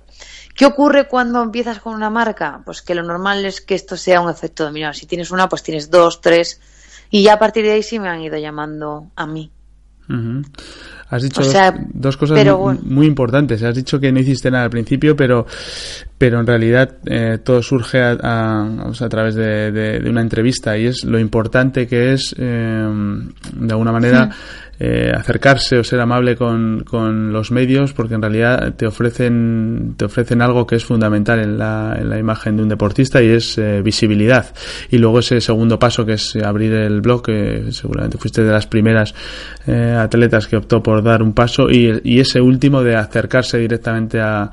[0.55, 2.61] ¿Qué ocurre cuando empiezas con una marca?
[2.65, 4.93] Pues que lo normal es que esto sea un efecto dominó.
[4.93, 6.59] Si tienes una, pues tienes dos, tres,
[7.11, 9.51] y ya a partir de ahí sí me han ido llamando a mí.
[11.09, 11.41] Has dicho
[11.93, 12.45] dos, cosas
[12.81, 13.61] muy, importantes.
[13.61, 15.45] Has dicho que no hiciste nada al principio, pero,
[16.17, 21.19] pero en realidad eh, todo surge a, a, través de, una entrevista y es lo
[21.19, 22.87] importante que es, eh,
[23.53, 24.29] de alguna manera,
[24.79, 30.05] eh, acercarse o ser amable con, con, los medios porque en realidad te ofrecen te
[30.05, 33.57] ofrecen algo que es fundamental en la, en la imagen de un deportista y es
[33.57, 34.53] eh, visibilidad.
[34.91, 38.67] Y luego ese segundo paso que es abrir el blog que seguramente fuiste de las
[38.67, 39.15] primeras
[39.65, 44.21] eh, atletas que optó por dar un paso y, y ese último de acercarse directamente
[44.21, 44.51] a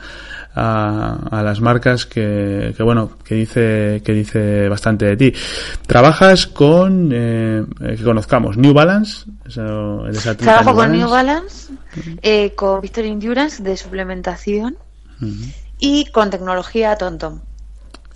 [0.55, 5.33] a, las marcas que, que, bueno que dice que dice bastante de ti.
[5.87, 9.27] Trabajas con eh, que conozcamos New Balance
[10.37, 11.73] trabajo con New Balance.
[12.23, 14.77] Eh, con Victory Endurance de suplementación
[15.79, 17.41] y con tecnología TomTom.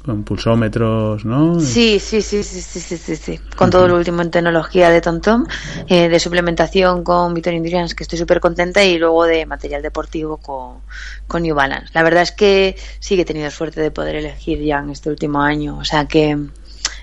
[0.04, 1.61] Con pulsómetros, ¿no?
[1.61, 5.46] Sí, sí, sí, sí, sí, sí, sí, Con todo lo último en tecnología de TomTom,
[5.87, 10.38] eh, de suplementación con Victor Endurance, que estoy súper contenta, y luego de material deportivo
[10.38, 10.78] con,
[11.26, 11.90] con New Balance.
[11.92, 15.11] La verdad es que sí que he tenido suerte de poder elegir ya en este
[15.11, 16.38] último año, o sea que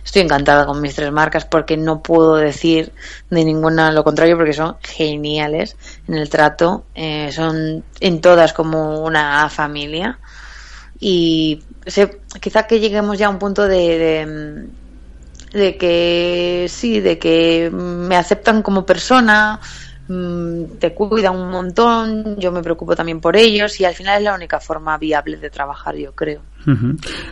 [0.06, 2.94] estoy encantada con mis tres marcas porque no puedo decir
[3.30, 5.76] de ninguna lo contrario porque son geniales
[6.08, 10.20] en el trato, eh, son en todas como una familia
[11.00, 11.64] y
[12.40, 14.68] quizá que lleguemos ya a un punto de,
[15.54, 19.60] de, que sí, de que me aceptan como persona,
[20.08, 24.24] mm, te cuidan un montón, yo me preocupo también por ellos y al final es
[24.24, 26.42] la única forma viable de trabajar, yo creo.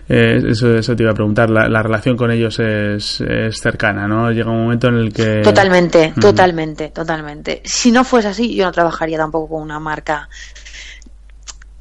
[0.10, 4.32] Eh, eso, eso, te iba a preguntar, la, relación con ellos es, es, cercana, ¿no?
[4.32, 5.42] Llega un momento en el que...
[5.42, 7.62] Totalmente, totalmente, totalmente.
[7.66, 10.30] Si no fuese así, yo no trabajaría tampoco con una marca.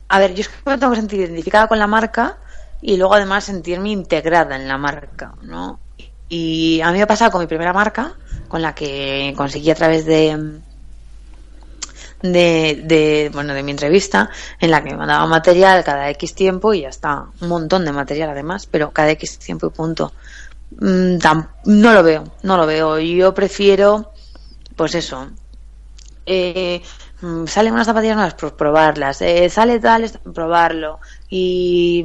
[0.09, 2.39] A ver, yo es que me tengo que sentir identificada con la marca,
[2.83, 5.79] y luego además sentirme integrada en la marca, ¿no?
[6.29, 8.15] Y a mí me ha pasado con mi primera marca,
[8.49, 10.61] con la que conseguí a través de,
[12.23, 14.31] de, bueno, de mi entrevista,
[14.61, 17.93] en la que me mandaba material cada X tiempo y ya está, un montón de
[17.93, 20.13] material además, pero cada X tiempo y punto.
[20.81, 21.19] Mm,
[21.65, 22.99] no lo veo, no lo veo.
[22.99, 24.13] Yo prefiero,
[24.77, 25.29] pues eso,
[26.27, 26.83] eh,
[27.21, 32.05] mm, salen unas zapatillas nuevas, pues probarlas, eh, sale tal, probarlo y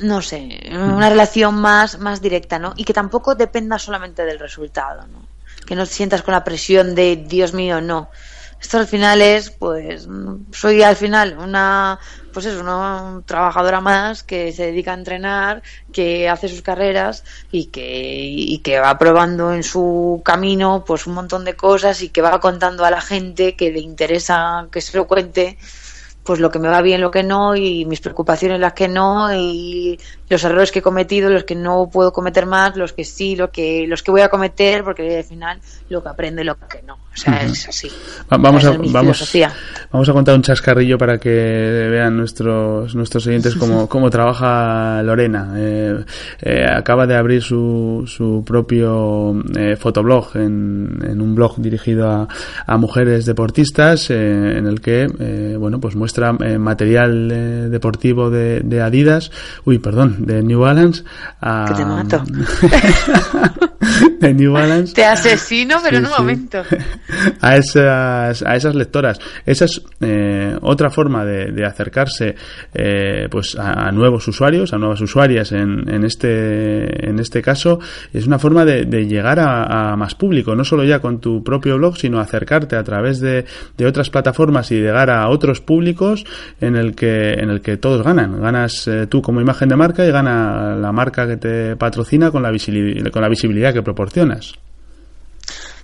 [0.00, 2.72] no sé, una relación más, más directa, ¿no?
[2.76, 5.26] Y que tampoco dependa solamente del resultado, ¿no?
[5.66, 8.10] Que no te sientas con la presión de Dios mío, no.
[8.60, 10.08] Esto al final es, pues,
[10.52, 11.98] soy al final una,
[12.32, 17.66] pues es una trabajadora más que se dedica a entrenar, que hace sus carreras y
[17.66, 22.20] que, y que va probando en su camino, pues un montón de cosas y que
[22.20, 25.56] va contando a la gente que le interesa que se lo cuente
[26.28, 29.34] pues lo que me va bien, lo que no, y mis preocupaciones, las que no,
[29.34, 33.36] y los errores que he cometido, los que no puedo cometer más, los que sí,
[33.36, 36.82] lo que, los que voy a cometer, porque al final lo que aprende, lo que
[36.82, 36.94] no.
[36.94, 37.90] O sea, es así.
[38.28, 39.36] vamos, a, vamos,
[39.90, 41.30] vamos a contar un chascarrillo para que
[41.90, 45.52] vean nuestros, nuestros oyentes cómo, cómo trabaja Lorena.
[45.56, 46.04] Eh,
[46.42, 52.28] eh, acaba de abrir su, su propio eh, fotoblog en, en, un blog dirigido a,
[52.66, 59.32] a mujeres deportistas, en el que, bueno, pues muestra material deportivo de, de Adidas.
[59.64, 61.04] Uy, perdón, de New Balance
[61.40, 61.64] a...
[61.68, 62.22] Que te mato.
[64.20, 64.94] de New Balance.
[64.94, 66.62] Te asesino, pero en un momento.
[67.40, 69.18] a, esas, a esas lectoras.
[69.46, 72.34] Esa es eh, otra forma de, de acercarse
[72.74, 77.78] eh, pues a, nuevos usuarios, a nuevas usuarias en, en, este, en este caso.
[78.12, 81.42] Es una forma de, de llegar a, a, más público, no solo ya con tu
[81.44, 83.44] propio blog, sino acercarte a través de,
[83.76, 86.24] de otras plataformas y llegar a otros públicos
[86.60, 88.40] en el que, en el que todos ganan.
[88.40, 92.42] Ganas eh, tú como imagen de marca y gana la marca que te patrocina con
[92.42, 94.54] la, visibilidad, con la visibilidad que proporcionas.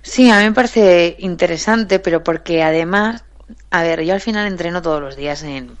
[0.01, 3.23] Sí, a mí me parece interesante, pero porque además,
[3.71, 5.77] a ver, yo al final entreno todos los días en,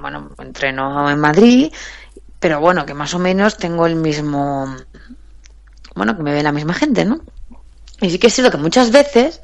[0.00, 1.72] bueno, entreno en Madrid,
[2.38, 4.76] pero bueno, que más o menos tengo el mismo
[5.96, 7.20] bueno, que me ve la misma gente, ¿no?
[8.00, 9.40] Y sí que es cierto que muchas veces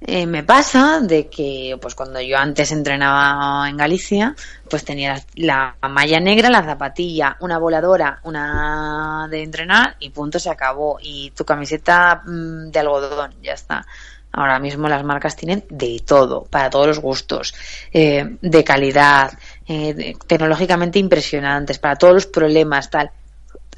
[0.00, 4.34] eh, me pasa de que, pues cuando yo antes entrenaba en Galicia,
[4.70, 10.50] pues tenía la, malla negra, la zapatilla, una voladora, una de entrenar y punto, se
[10.50, 10.98] acabó.
[11.02, 13.84] Y tu camiseta mm, de algodón, ya está.
[14.30, 17.54] Ahora mismo las marcas tienen de todo, para todos los gustos,
[17.92, 19.32] eh, de calidad,
[19.66, 23.10] eh, tecnológicamente impresionantes, para todos los problemas, tal.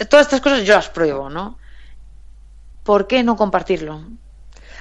[0.08, 1.56] Todas estas cosas yo las pruebo, ¿no?
[2.82, 4.02] ¿Por qué no compartirlo?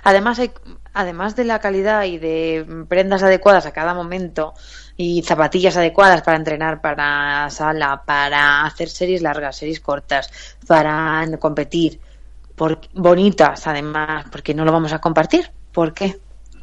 [0.03, 0.51] Además, hay,
[0.93, 4.53] además de la calidad y de prendas adecuadas a cada momento
[4.97, 10.29] y zapatillas adecuadas para entrenar, para sala, para hacer series largas, series cortas,
[10.67, 11.99] para competir,
[12.55, 15.49] por, bonitas además, porque no lo vamos a compartir.
[15.71, 16.19] ¿Por qué?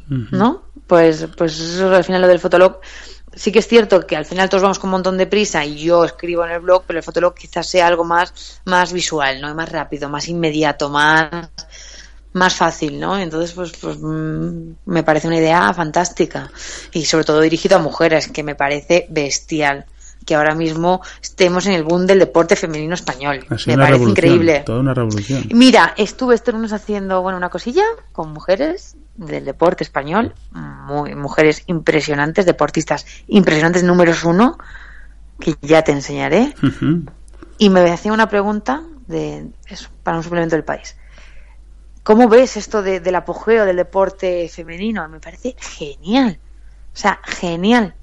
[0.07, 0.63] ¿No?
[0.85, 2.79] Pues, pues eso al final lo del fotolog.
[3.33, 5.77] Sí que es cierto que al final todos vamos con un montón de prisa y
[5.77, 9.53] yo escribo en el blog, pero el fotolog quizás sea algo más, más visual, ¿no?
[9.53, 11.49] Más rápido, más inmediato, más,
[12.33, 13.17] más fácil, ¿no?
[13.17, 16.51] Entonces, pues, pues mm, me parece una idea fantástica
[16.91, 19.85] y sobre todo dirigido a mujeres, que me parece bestial
[20.27, 23.45] que ahora mismo estemos en el boom del deporte femenino español.
[23.65, 24.63] me parece increíble.
[24.65, 25.45] Toda una revolución.
[25.53, 31.63] Mira, estuve este lunes haciendo bueno una cosilla con mujeres del deporte español, muy, mujeres
[31.67, 34.57] impresionantes, deportistas impresionantes números uno,
[35.39, 36.53] que ya te enseñaré.
[37.57, 40.96] Y me hacía una pregunta de eso, para un suplemento del país.
[42.07, 45.05] ¿Cómo ves esto del apogeo del deporte femenino?
[45.09, 46.39] Me parece genial.
[46.93, 47.95] O sea, genial.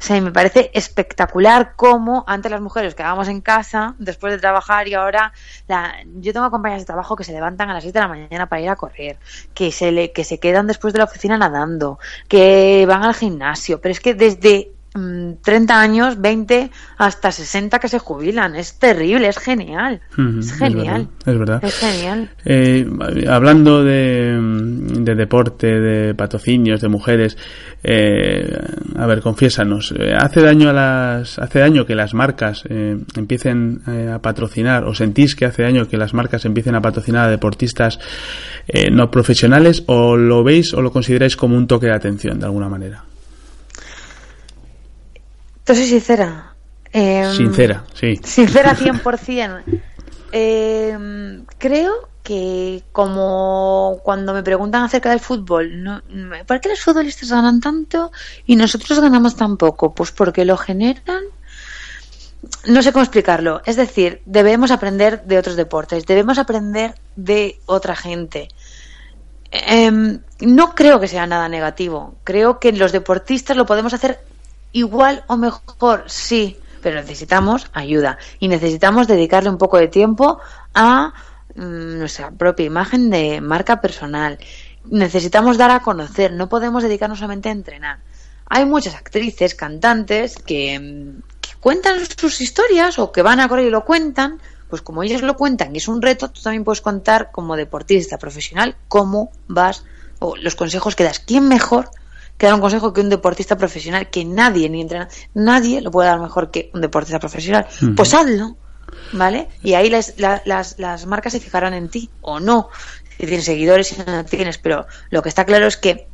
[0.00, 4.88] O sea, me parece espectacular cómo antes las mujeres quedábamos en casa después de trabajar
[4.88, 5.34] y ahora
[5.68, 8.48] la, yo tengo compañeras de trabajo que se levantan a las 6 de la mañana
[8.48, 9.18] para ir a correr,
[9.52, 13.82] que se, le, que se quedan después de la oficina nadando, que van al gimnasio,
[13.82, 14.72] pero es que desde
[15.42, 18.56] 30 mm, años, 20 hasta 60 que se jubilan.
[18.56, 20.00] Es terrible, es genial.
[20.38, 21.08] es genial.
[21.24, 21.64] Es verdad.
[21.64, 22.30] Es, genial.
[22.44, 22.86] Eh,
[23.28, 27.36] hablando de, de, deporte, de patrocinios, de mujeres,
[27.82, 28.58] eh,
[28.96, 33.82] a ver, confiésanos, eh, ¿hace daño a las, hace daño que las marcas empiecen
[34.12, 37.98] a patrocinar o sentís que hace daño que las marcas empiecen a patrocinar a deportistas
[38.90, 42.68] no profesionales o lo veis o lo consideráis como un toque de atención de alguna
[42.68, 43.04] manera?
[45.66, 46.54] Entonces, sincera.
[46.92, 48.20] Em, sincera, sí.
[48.22, 49.64] Sincera 100%.
[50.30, 56.02] eh, creo que como cuando me preguntan acerca del fútbol, no,
[56.46, 58.12] ¿por qué los futbolistas ganan tanto
[58.46, 59.92] y nosotros ganamos tan poco?
[59.92, 61.24] Pues porque lo generan.
[62.68, 63.60] No sé cómo explicarlo.
[63.64, 68.48] Es decir, debemos aprender de otros deportes, debemos aprender de otra gente.
[69.50, 72.14] Eh, no creo que sea nada negativo.
[72.22, 74.20] Creo que los deportistas lo podemos hacer
[74.76, 80.38] igual o mejor, sí, pero necesitamos ayuda y necesitamos dedicarle un poco de tiempo
[80.74, 81.14] a
[81.54, 84.38] mm, nuestra propia imagen de marca personal.
[84.84, 88.00] Necesitamos dar a conocer, no podemos dedicarnos solamente a entrenar.
[88.48, 91.22] Hay muchas actrices, cantantes que, mm,
[91.60, 95.36] cuentan sus historias o que van a correr y lo cuentan, pues como ellos lo
[95.36, 99.84] cuentan y es un reto, tú también puedes contar como deportista profesional cómo vas
[100.18, 101.18] o los consejos que das.
[101.20, 101.88] ¿Quién mejor
[102.36, 106.08] que dar un consejo que un deportista profesional, que nadie ni entrena, nadie lo puede
[106.08, 107.66] dar mejor que un deportista profesional.
[107.96, 108.56] Pues hazlo,
[109.12, 109.48] ¿vale?
[109.62, 112.68] Y ahí las, las, las marcas se fijarán en ti o no,
[113.18, 116.08] si tienes seguidores, si no tienes, pero lo que está claro es que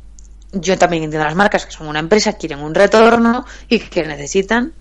[0.53, 4.73] yo también entiendo las marcas que son una empresa, quieren un retorno y que necesitan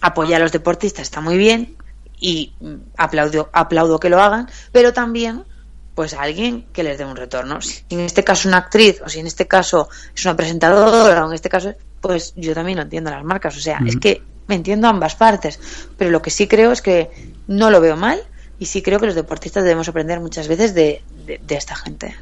[0.00, 1.76] apoyar a los deportistas, está muy bien
[2.18, 2.52] y
[2.96, 5.44] aplaudo, aplaudo que lo hagan, pero también
[6.00, 7.60] pues a alguien que les dé un retorno.
[7.60, 11.28] Si en este caso una actriz, o si en este caso es una presentadora, o
[11.28, 13.54] en este caso, pues yo también lo entiendo las marcas.
[13.54, 15.60] O sea, es que me entiendo ambas partes.
[15.98, 17.10] Pero lo que sí creo es que
[17.48, 18.18] no lo veo mal
[18.58, 22.14] y sí creo que los deportistas debemos aprender muchas veces de, de, esta gente.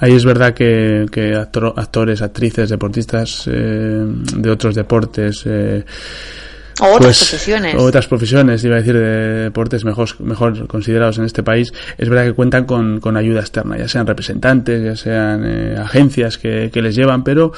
[0.00, 5.42] Ahí es verdad que, que actores, actrices, deportistas eh, de otros deportes.
[5.44, 5.84] Eh,
[6.80, 7.74] o otras pues, profesiones.
[7.74, 11.72] O otras profesiones, iba a decir, de deportes mejor, mejor considerados en este país.
[11.96, 16.36] Es verdad que cuentan con, con ayuda externa, ya sean representantes, ya sean eh, agencias
[16.36, 17.52] que, que, les llevan, pero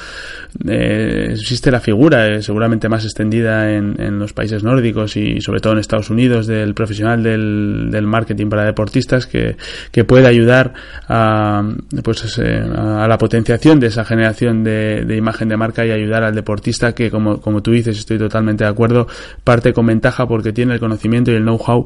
[0.65, 5.59] eh, existe la figura, eh, seguramente más extendida en, en, los países nórdicos y sobre
[5.59, 9.57] todo en Estados Unidos, del profesional del, del marketing para deportistas que,
[9.91, 10.73] que puede ayudar
[11.09, 11.63] a,
[12.03, 16.35] pues, a la potenciación de esa generación de, de imagen de marca y ayudar al
[16.35, 19.08] deportista que, como, como tú dices, estoy totalmente de acuerdo,
[19.43, 21.85] parte con ventaja porque tiene el conocimiento y el know-how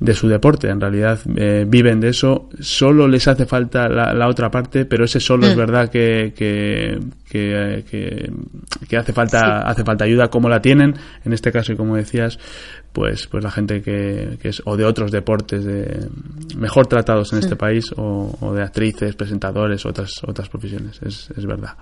[0.00, 0.68] de su deporte.
[0.68, 2.48] En realidad eh, viven de eso.
[2.60, 5.58] Solo les hace falta la, otra parte, pero ese solo es mm.
[5.58, 6.98] verdad que, que,
[7.32, 10.94] que, hace falta hace falta ayuda como la tienen
[11.24, 12.38] en este caso y como decías
[12.92, 16.08] pues pues la gente que, que es o de otros deportes de
[16.58, 17.58] mejor tratados en este mm.
[17.58, 21.74] país o, o, de actrices presentadores otras otras profesiones es, es verdad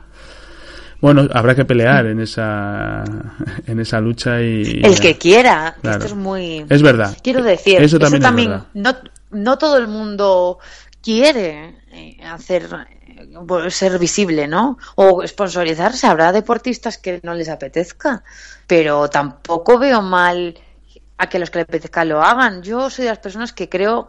[1.00, 3.04] bueno, habrá que pelear en esa
[3.66, 5.76] en esa lucha y el que quiera.
[5.82, 7.16] Esto es muy es verdad.
[7.22, 8.96] Quiero decir, eso también, no
[9.30, 10.58] no todo el mundo
[11.02, 14.78] quiere eh, hacer eh, ser visible, ¿no?
[14.96, 16.06] O sponsorizarse.
[16.06, 18.22] Habrá deportistas que no les apetezca,
[18.66, 20.58] pero tampoco veo mal
[21.16, 22.62] a que los que les apetezca lo hagan.
[22.62, 24.08] Yo soy de las personas que creo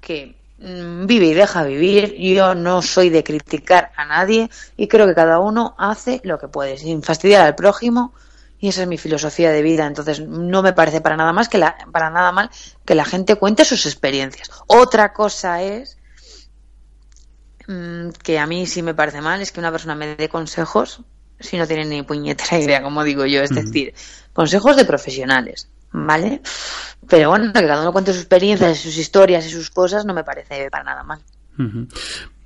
[0.00, 2.14] que vive y deja vivir.
[2.14, 6.48] Yo no soy de criticar a nadie y creo que cada uno hace lo que
[6.48, 8.14] puede, sin fastidiar al prójimo.
[8.58, 9.86] Y esa es mi filosofía de vida.
[9.86, 12.50] Entonces, no me parece para nada más que la, para nada mal
[12.84, 14.50] que la gente cuente sus experiencias.
[14.68, 15.98] Otra cosa es
[17.66, 21.00] mm, que a mí sí me parece mal es que una persona me dé consejos
[21.40, 23.42] si no tiene ni puñetera idea, como digo yo.
[23.42, 23.94] Es decir,
[24.32, 26.40] consejos de profesionales, ¿vale?
[27.08, 30.24] Pero bueno, que cada uno cuente sus experiencias, sus historias y sus cosas no me
[30.24, 31.20] parece para nada mal.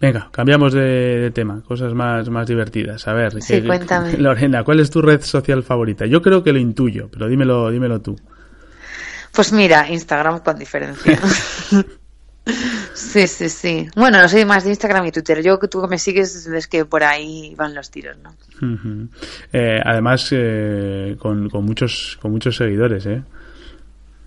[0.00, 3.06] Venga, cambiamos de, tema, cosas más, más divertidas.
[3.08, 4.12] A ver, sí, cuéntame.
[4.18, 6.06] Lorena, ¿cuál es tu red social favorita?
[6.06, 8.16] Yo creo que lo intuyo, pero dímelo, dímelo tú.
[9.32, 11.18] Pues mira, Instagram con diferencia.
[12.94, 13.88] sí, sí, sí.
[13.94, 15.42] Bueno, no soy más de Instagram y Twitter.
[15.42, 18.34] Yo que tú que me sigues ves que por ahí van los tiros, ¿no?
[19.52, 23.22] Eh, además, eh, con, con, muchos, con muchos seguidores, ¿eh?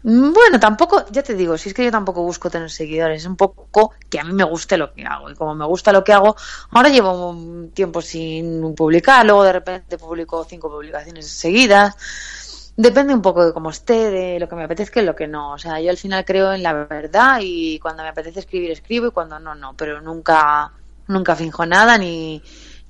[0.03, 3.27] Mm, bueno, tampoco, ya te digo, si es que yo tampoco busco tener seguidores, es
[3.27, 5.29] un poco que a mí me guste lo que hago.
[5.29, 6.35] Y como me gusta lo que hago,
[6.71, 12.73] ahora llevo un tiempo sin publicar, luego de repente publico cinco publicaciones seguidas.
[12.77, 15.51] Depende un poco de cómo esté, de lo que me apetezca y lo que no.
[15.51, 19.07] O sea, yo al final creo en la verdad y cuando me apetece escribir, escribo
[19.07, 19.75] y cuando no, no.
[19.75, 20.71] Pero nunca,
[21.07, 22.41] nunca finjo nada ni,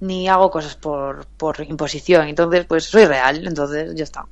[0.01, 2.27] ni hago cosas por, por imposición.
[2.27, 4.25] Entonces, pues soy real, entonces ya está.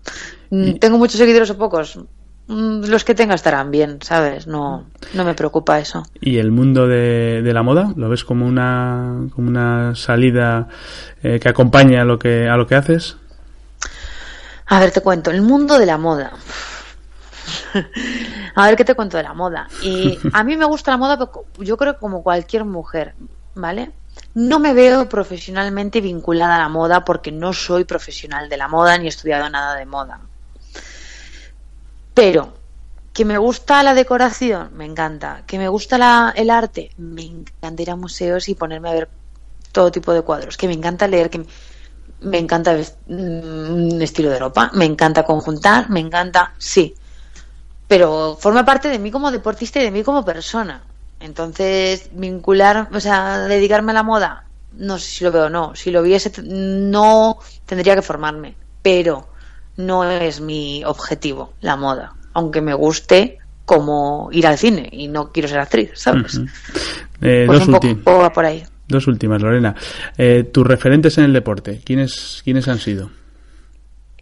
[0.51, 1.99] Mm, ¿Tengo muchos seguidores o pocos?
[2.47, 4.47] Mm, los que tenga estarán bien, ¿sabes?
[4.47, 6.03] No, no me preocupa eso.
[6.21, 7.93] ¿Y el mundo de, la moda?
[7.95, 10.69] ¿Lo ves como una, como una salida
[11.23, 13.17] eh, que acompaña a lo que, a lo que haces?
[14.67, 16.33] A ver, te cuento, el mundo de la moda.
[18.55, 19.67] a ver qué te cuento de la moda.
[19.81, 21.29] Y a mí me gusta la moda,
[21.59, 23.13] yo creo como cualquier mujer,
[23.55, 23.91] ¿vale?
[24.33, 28.97] No me veo profesionalmente vinculada a la moda porque no soy profesional de la moda
[28.97, 30.21] ni he estudiado nada de moda.
[32.18, 32.51] Pero
[33.13, 35.43] que me gusta la decoración, me encanta.
[35.45, 39.09] Que me gusta el arte, me encanta ir a museos y ponerme a ver
[39.72, 40.57] todo tipo de cuadros.
[40.57, 41.45] Que me encanta leer, que
[42.22, 42.76] me encanta
[43.07, 46.95] un estilo de ropa, me encanta conjuntar, me encanta, sí.
[47.88, 50.82] Pero forma parte de mí como deportista y de mí como persona.
[51.20, 55.76] Entonces, vincular, o sea, dedicarme a la moda, no sé si lo veo o no.
[55.76, 57.38] Si lo viese, no
[57.68, 58.55] tendría que formarme.
[58.82, 59.28] Pero
[59.78, 65.32] no es mi objetivo la moda, aunque me guste como ir al cine y no
[65.32, 66.39] quiero ser actriz, ¿sabes?
[67.21, 68.63] Eh, pues dos, un poco por ahí.
[68.88, 69.75] dos últimas, Lorena.
[70.17, 73.11] Eh, tus referentes en el deporte, ¿quiénes, ¿quiénes han sido?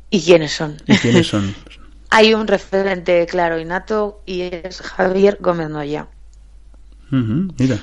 [0.09, 0.77] ¿Y quiénes son?
[0.87, 1.53] ¿Y quiénes son?
[2.09, 6.07] Hay un referente claro y nato y es Javier Gómez Noya.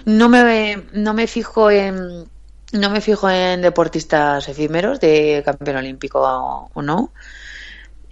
[0.05, 2.25] No me no me fijo en
[2.73, 6.21] no me fijo en deportistas efímeros de campeón olímpico
[6.73, 7.13] o no.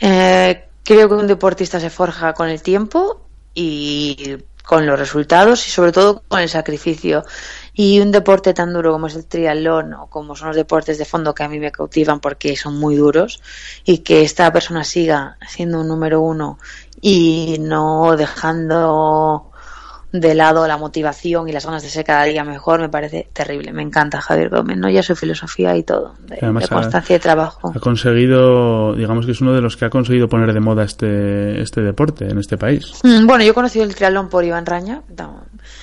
[0.01, 3.20] Eh, creo que un deportista se forja con el tiempo
[3.55, 7.24] y con los resultados y sobre todo con el sacrificio.
[7.74, 11.05] Y un deporte tan duro como es el triatlón o como son los deportes de
[11.05, 13.40] fondo que a mí me cautivan porque son muy duros
[13.84, 16.59] y que esta persona siga siendo un número uno
[17.01, 19.49] y no dejando
[20.12, 23.72] de lado la motivación y las ganas de ser cada día mejor me parece terrible.
[23.72, 24.90] Me encanta Javier Gómez, ¿no?
[24.90, 26.38] Ya su filosofía y todo, de,
[26.68, 27.72] constancia y trabajo.
[27.74, 31.61] Ha conseguido, digamos que es uno de los que ha conseguido poner de moda este,
[31.61, 32.92] este deporte en este país.
[33.04, 35.02] Mm, bueno, yo he conocido el triatlón por Iván Raña.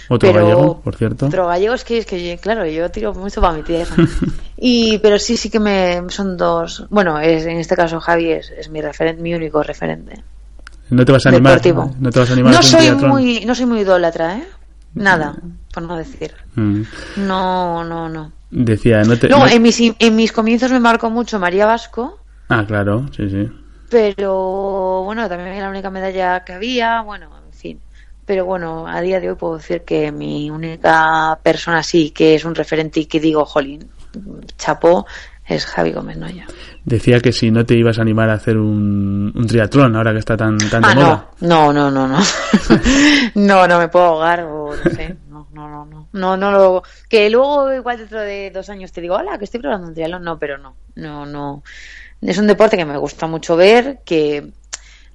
[0.09, 1.27] Otro gallego, por cierto.
[1.27, 3.95] Otro gallego es que, es que claro, yo tiro mucho para mi tierra.
[4.57, 6.85] y, pero sí, sí que me son dos.
[6.89, 10.23] Bueno, es, en este caso Javi es, es mi referente, mi único referente.
[10.89, 11.61] No te vas a animar.
[11.99, 12.53] No te vas a animar.
[12.53, 14.47] No soy muy, no soy muy idólatra, ¿eh?
[14.93, 15.35] Nada,
[15.73, 16.33] por no decir.
[16.55, 16.81] Mm.
[17.17, 18.31] No, no, no.
[18.49, 19.27] Decía, no te.
[19.29, 22.19] No, En, mis, en mis comienzos me marcó mucho María Vasco.
[22.49, 23.49] Ah, claro, sí, sí.
[23.89, 27.79] Pero bueno, también era la única medalla que había, bueno, en fin.
[28.25, 32.43] Pero bueno, a día de hoy puedo decir que mi única persona sí que es
[32.43, 33.89] un referente y que digo, jolín,
[34.57, 35.05] chapó,
[35.47, 36.45] es Javi Gómez Noya.
[36.83, 40.19] Decía que si no te ibas a animar a hacer un, un triatlón ahora que
[40.19, 41.29] está tan, tan de Ah, moda.
[41.41, 42.23] no, no, no, no, no.
[43.35, 45.15] no, no me puedo ahogar o no sé.
[45.29, 46.07] No, no, no, no.
[46.13, 46.83] No, no lo.
[47.09, 50.23] Que luego, igual dentro de dos años te digo, hola, que estoy probando un triatlón.
[50.23, 50.75] No, pero no.
[50.95, 51.63] No, no.
[52.21, 53.99] Es un deporte que me gusta mucho ver.
[54.05, 54.51] Que.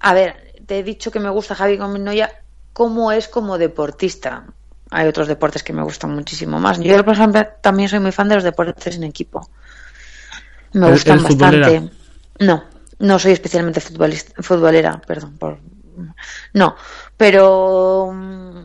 [0.00, 2.30] A ver, te he dicho que me gusta Javi Gómez Noya
[2.72, 4.44] cómo es como deportista.
[4.90, 6.78] Hay otros deportes que me gustan muchísimo más.
[6.80, 9.48] Yo, por ejemplo, también soy muy fan de los deportes en equipo.
[10.72, 11.66] Me ¿Eres- gustan eres futbolera?
[11.66, 11.90] bastante.
[12.40, 12.64] No,
[12.98, 15.38] no soy especialmente futbolista, futbolera, perdón.
[15.38, 15.58] Por...
[16.54, 16.76] No,
[17.16, 18.10] pero.
[18.12, 18.62] mm,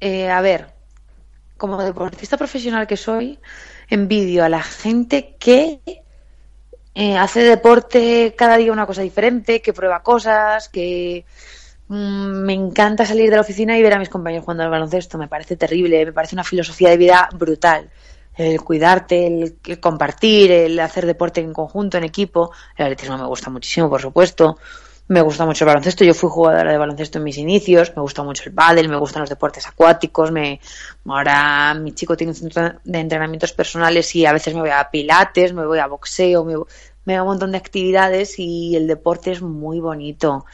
[0.00, 0.74] eh, a ver,
[1.56, 3.40] como deportista profesional que soy,
[3.88, 5.80] envidio a la gente que
[6.94, 11.24] eh, hace deporte cada día una cosa diferente, que prueba cosas, que
[11.88, 15.18] mm, me encanta salir de la oficina y ver a mis compañeros jugando al baloncesto.
[15.18, 17.90] Me parece terrible, me parece una filosofía de vida brutal.
[18.38, 22.52] El cuidarte, el, compartir, el hacer deporte en conjunto, en equipo.
[22.76, 24.56] El atletismo me gusta muchísimo, por supuesto.
[25.08, 26.04] Me gusta mucho el baloncesto.
[26.04, 27.92] Yo fui jugadora de baloncesto en mis inicios.
[27.96, 30.30] Me gusta mucho el pádel, me gustan los deportes acuáticos.
[30.30, 30.60] Me...
[31.04, 34.88] Ahora mi chico tiene un centro de entrenamientos personales y a veces me voy a
[34.88, 36.62] pilates, me voy a boxeo, me, me
[37.06, 40.46] voy a un montón de actividades y el deporte es muy bonito.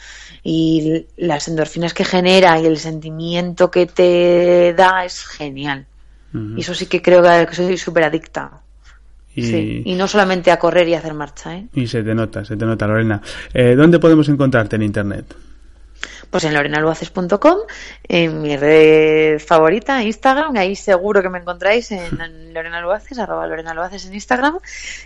[0.43, 5.87] Y las endorfinas que genera y el sentimiento que te da es genial.
[6.35, 8.61] Y eso sí que creo que soy súper adicta.
[9.37, 9.82] Y, Sí.
[9.85, 11.66] Y no solamente a correr y a hacer marcha, ¿eh?
[11.74, 13.20] y se te nota, se te nota, Lorena.
[13.53, 15.35] Eh, ¿Dónde podemos encontrarte en internet?
[16.30, 17.59] Pues en lorenaluaces.com,
[18.09, 22.18] en mi red favorita, Instagram, ahí seguro que me encontráis en
[22.55, 24.59] Lorena Luaces, arroba Lorena Luaces en Instagram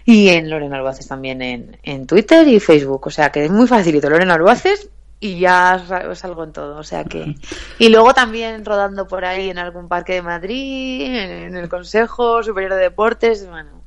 [0.04, 3.06] y en Lorena Luaces también en, en Twitter y Facebook.
[3.06, 4.88] O sea que es muy facilito, Lorena Luaces
[5.20, 6.76] y ya sa- salgo en todo.
[6.78, 7.34] O sea que.
[7.78, 12.42] Y luego también rodando por ahí en algún parque de Madrid, en, en el Consejo
[12.42, 13.78] Superior de Deportes, bueno.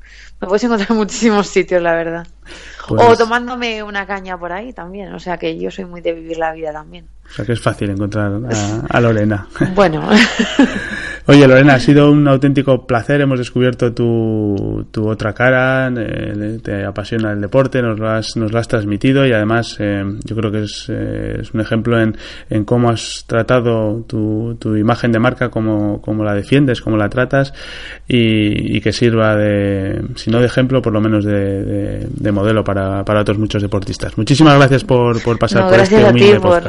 [0.41, 2.27] Me puedes encontrar en muchísimos sitios, la verdad.
[2.87, 5.13] Pues- O tomándome una caña por ahí también.
[5.13, 7.07] O sea que yo soy muy de vivir la vida también.
[7.31, 9.47] O sea que es fácil encontrar a, a Lorena.
[9.75, 10.07] Bueno,
[11.27, 13.21] Oye, Lorena, ha sido un auténtico placer.
[13.21, 15.87] Hemos descubierto tu, tu otra cara.
[15.95, 20.03] eh, te apasiona el deporte, nos lo has, nos lo has transmitido y además eh,
[20.25, 22.17] yo creo que es, eh, es un ejemplo en,
[22.49, 27.07] en cómo has tratado tu, tu imagen de marca, cómo, cómo la defiendes, cómo la
[27.07, 27.53] tratas
[28.07, 32.31] y, y que sirva de, si no de ejemplo, por lo menos de, de- de
[32.31, 34.17] modelo para, para otros muchos deportistas.
[34.17, 36.63] Muchísimas gracias por, por pasar no, por este humilde por.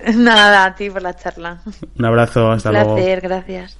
[0.14, 1.60] Nada, a ti por la charla.
[1.98, 2.96] Un abrazo, hasta luego.
[2.96, 3.76] Placer, gracias.